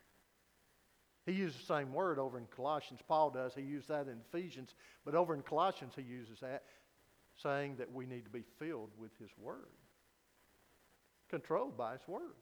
He 1.26 1.34
uses 1.34 1.60
the 1.60 1.66
same 1.66 1.94
word 1.94 2.18
over 2.18 2.38
in 2.38 2.46
Colossians. 2.56 3.00
Paul 3.08 3.30
does. 3.30 3.54
He 3.54 3.62
used 3.62 3.88
that 3.90 4.08
in 4.08 4.18
Ephesians. 4.34 4.74
But 5.06 5.14
over 5.14 5.34
in 5.34 5.42
Colossians, 5.42 5.94
he 5.96 6.02
uses 6.02 6.40
that, 6.40 6.64
saying 7.42 7.76
that 7.78 7.92
we 7.92 8.06
need 8.06 8.24
to 8.24 8.32
be 8.32 8.44
filled 8.58 8.90
with 8.98 9.12
his 9.20 9.30
word, 9.40 9.70
controlled 11.30 11.78
by 11.78 11.94
his 11.94 12.08
word. 12.08 12.36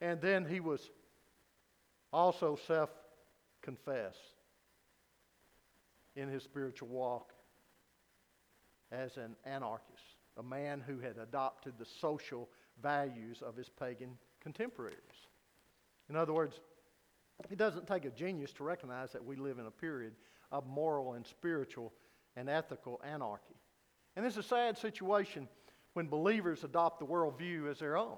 And 0.00 0.20
then 0.20 0.44
he 0.44 0.60
was 0.60 0.90
also 2.12 2.58
self 2.66 2.90
confessed 3.62 4.18
in 6.16 6.28
his 6.28 6.42
spiritual 6.42 6.88
walk 6.88 7.32
as 8.92 9.16
an 9.16 9.36
anarchist, 9.44 10.16
a 10.36 10.42
man 10.42 10.82
who 10.86 10.98
had 10.98 11.16
adopted 11.18 11.74
the 11.78 11.86
social 12.00 12.48
values 12.82 13.42
of 13.42 13.56
his 13.56 13.68
pagan 13.68 14.18
contemporaries. 14.40 14.98
In 16.08 16.16
other 16.16 16.32
words, 16.32 16.60
it 17.50 17.58
doesn't 17.58 17.86
take 17.86 18.04
a 18.04 18.10
genius 18.10 18.52
to 18.54 18.64
recognize 18.64 19.12
that 19.12 19.24
we 19.24 19.36
live 19.36 19.58
in 19.58 19.66
a 19.66 19.70
period 19.70 20.14
of 20.52 20.66
moral 20.66 21.14
and 21.14 21.26
spiritual 21.26 21.92
and 22.36 22.48
ethical 22.48 23.00
anarchy. 23.04 23.54
And 24.14 24.24
it's 24.24 24.36
a 24.36 24.42
sad 24.42 24.78
situation 24.78 25.48
when 25.94 26.06
believers 26.06 26.64
adopt 26.64 27.00
the 27.00 27.06
worldview 27.06 27.70
as 27.70 27.78
their 27.78 27.96
own. 27.96 28.16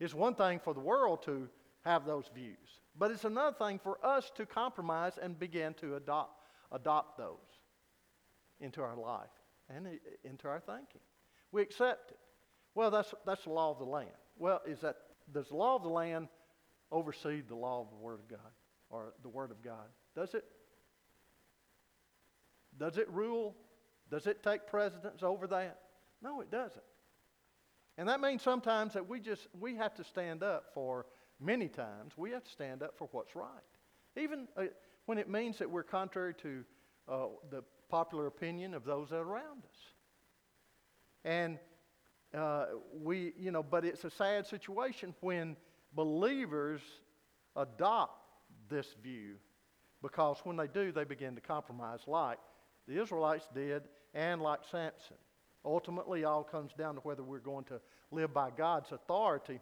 It's 0.00 0.14
one 0.14 0.34
thing 0.34 0.58
for 0.58 0.74
the 0.74 0.80
world 0.80 1.22
to 1.24 1.48
have 1.84 2.04
those 2.04 2.30
views, 2.34 2.80
but 2.98 3.10
it's 3.10 3.24
another 3.24 3.56
thing 3.56 3.78
for 3.78 4.04
us 4.04 4.30
to 4.36 4.46
compromise 4.46 5.18
and 5.20 5.38
begin 5.38 5.74
to 5.74 5.96
adopt, 5.96 6.48
adopt 6.72 7.18
those 7.18 7.36
into 8.60 8.82
our 8.82 8.96
life 8.96 9.30
and 9.68 9.86
into 10.24 10.48
our 10.48 10.60
thinking. 10.60 11.00
We 11.52 11.62
accept 11.62 12.12
it. 12.12 12.18
Well, 12.74 12.90
that's, 12.90 13.14
that's 13.26 13.44
the 13.44 13.50
law 13.50 13.70
of 13.70 13.78
the 13.78 13.84
land. 13.84 14.08
Well, 14.38 14.60
is 14.66 14.80
that, 14.80 14.96
does 15.32 15.48
the 15.48 15.56
law 15.56 15.76
of 15.76 15.82
the 15.82 15.88
land 15.88 16.28
oversee 16.92 17.40
the 17.40 17.56
law 17.56 17.80
of 17.80 17.90
the 17.90 17.96
Word 17.96 18.20
of 18.20 18.28
God 18.28 18.52
or 18.90 19.14
the 19.22 19.28
Word 19.28 19.50
of 19.50 19.62
God? 19.62 19.88
Does 20.14 20.34
it? 20.34 20.44
Does 22.78 22.98
it 22.98 23.10
rule? 23.10 23.56
Does 24.10 24.26
it 24.26 24.42
take 24.42 24.66
precedence 24.66 25.22
over 25.22 25.46
that? 25.48 25.78
No, 26.22 26.40
it 26.40 26.50
doesn't. 26.50 26.84
And 27.98 28.08
that 28.08 28.20
means 28.20 28.42
sometimes 28.42 28.94
that 28.94 29.08
we 29.08 29.20
just 29.20 29.48
we 29.58 29.74
have 29.76 29.94
to 29.94 30.04
stand 30.04 30.42
up 30.42 30.66
for 30.72 31.06
many 31.40 31.68
times 31.68 32.12
we 32.16 32.30
have 32.30 32.44
to 32.44 32.50
stand 32.50 32.82
up 32.82 32.96
for 32.96 33.08
what's 33.12 33.34
right. 33.34 33.46
Even 34.16 34.46
uh, 34.56 34.64
when 35.06 35.18
it 35.18 35.28
means 35.28 35.58
that 35.58 35.68
we're 35.68 35.82
contrary 35.82 36.34
to 36.34 36.64
uh, 37.08 37.26
the 37.50 37.62
popular 37.88 38.26
opinion 38.26 38.74
of 38.74 38.84
those 38.84 39.12
around 39.12 39.64
us. 39.64 39.78
And 41.24 41.58
uh, 42.34 42.66
we, 43.00 43.32
you 43.38 43.50
know, 43.50 43.62
but 43.62 43.84
it's 43.84 44.04
a 44.04 44.10
sad 44.10 44.46
situation 44.46 45.14
when 45.20 45.56
believers 45.94 46.80
adopt 47.56 48.18
this 48.68 48.86
view 49.02 49.36
because 50.02 50.38
when 50.44 50.56
they 50.56 50.66
do, 50.66 50.92
they 50.92 51.04
begin 51.04 51.34
to 51.34 51.40
compromise, 51.40 52.00
like 52.06 52.38
the 52.88 53.00
Israelites 53.00 53.48
did 53.54 53.82
and 54.14 54.42
like 54.42 54.60
Samson. 54.70 55.16
Ultimately, 55.64 56.22
it 56.22 56.24
all 56.24 56.42
comes 56.42 56.72
down 56.76 56.96
to 56.96 57.00
whether 57.02 57.22
we're 57.22 57.38
going 57.38 57.64
to 57.64 57.80
live 58.10 58.34
by 58.34 58.50
God's 58.50 58.90
authority 58.90 59.60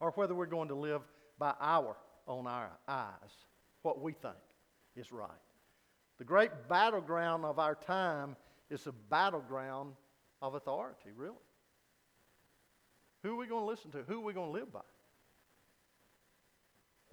or 0.00 0.10
whether 0.12 0.34
we're 0.34 0.46
going 0.46 0.68
to 0.68 0.74
live 0.74 1.02
by 1.38 1.54
our 1.60 1.96
own 2.26 2.46
our 2.46 2.70
eyes, 2.88 3.30
what 3.82 4.00
we 4.00 4.12
think 4.12 4.34
is 4.96 5.12
right. 5.12 5.30
The 6.18 6.24
great 6.24 6.50
battleground 6.68 7.44
of 7.44 7.58
our 7.58 7.74
time 7.74 8.36
is 8.70 8.84
the 8.84 8.92
battleground 8.92 9.92
of 10.42 10.54
authority, 10.54 11.10
really. 11.14 11.34
Who 13.22 13.32
are 13.32 13.36
we 13.36 13.46
going 13.46 13.62
to 13.62 13.66
listen 13.66 13.90
to? 13.92 14.02
Who 14.06 14.20
are 14.20 14.24
we 14.24 14.32
going 14.32 14.52
to 14.52 14.58
live 14.58 14.72
by? 14.72 14.80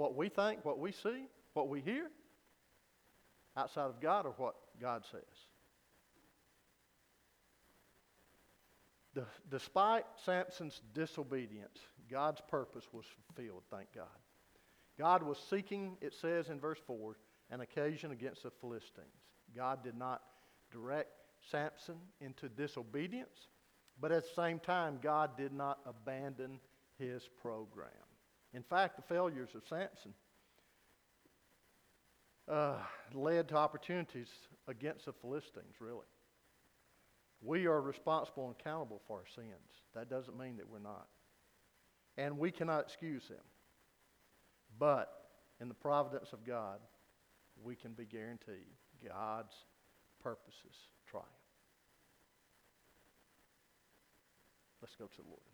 What 0.02 0.16
we 0.16 0.30
think, 0.30 0.66
what 0.66 0.80
we 0.80 0.92
see, 0.92 1.28
what 1.54 1.70
we 1.70 1.80
hear? 1.80 2.10
Outside 3.56 3.84
of 3.86 4.02
God 4.02 4.26
or 4.26 4.34
what 4.36 4.56
God 4.82 5.04
says? 5.12 5.22
despite 9.52 10.06
Samson's 10.26 10.82
disobedience, 10.96 11.78
God's 12.10 12.42
purpose 12.50 12.86
was 12.92 13.06
fulfilled, 13.06 13.62
thank 13.70 13.94
God. 13.94 14.08
God 14.98 15.22
was 15.22 15.38
seeking, 15.38 15.98
it 16.02 16.16
says 16.16 16.50
in 16.50 16.60
verse 16.60 16.80
4, 16.88 17.18
an 17.52 17.62
occasion 17.62 18.10
against 18.10 18.42
the 18.42 18.50
Philistines. 18.50 19.06
God 19.56 19.84
did 19.84 19.98
not 19.98 20.24
direct 20.72 21.12
Samson 21.52 21.98
into 22.22 22.50
disobedience, 22.50 23.50
but 24.00 24.12
at 24.12 24.24
the 24.24 24.42
same 24.42 24.58
time, 24.58 24.98
God 25.00 25.38
did 25.38 25.54
not 25.54 25.78
abandon 25.86 26.60
his 26.98 27.30
program. 27.40 27.92
In 28.54 28.64
fact, 28.64 28.98
the 28.98 29.02
failures 29.02 29.50
of 29.56 29.64
Samson 29.68 30.14
uh, 32.50 32.76
led 33.14 33.48
to 33.50 33.56
opportunities 33.56 34.28
against 34.68 35.06
the 35.06 35.14
Philistines, 35.14 35.76
really. 35.80 36.08
We 37.42 37.66
are 37.66 37.82
responsible 37.82 38.48
and 38.48 38.56
accountable 38.60 39.02
for 39.08 39.20
our 39.20 39.26
sins. 39.34 39.82
That 39.96 40.10
doesn't 40.10 40.38
mean 40.38 40.58
that 40.58 40.70
we're 40.70 40.80
not. 40.80 41.08
And 42.18 42.38
we 42.38 42.52
cannot 42.52 42.82
excuse 42.82 43.28
them. 43.28 43.44
But 44.78 45.12
in 45.60 45.68
the 45.68 45.74
providence 45.74 46.34
of 46.34 46.46
God, 46.46 46.80
we 47.64 47.76
can 47.76 47.94
be 47.94 48.06
guaranteed 48.06 48.76
God's 49.08 49.54
purposes 50.22 50.76
triumph. 51.10 51.28
Let's 54.82 54.96
go 54.96 55.06
to 55.06 55.18
the 55.18 55.28
Lord. 55.28 55.51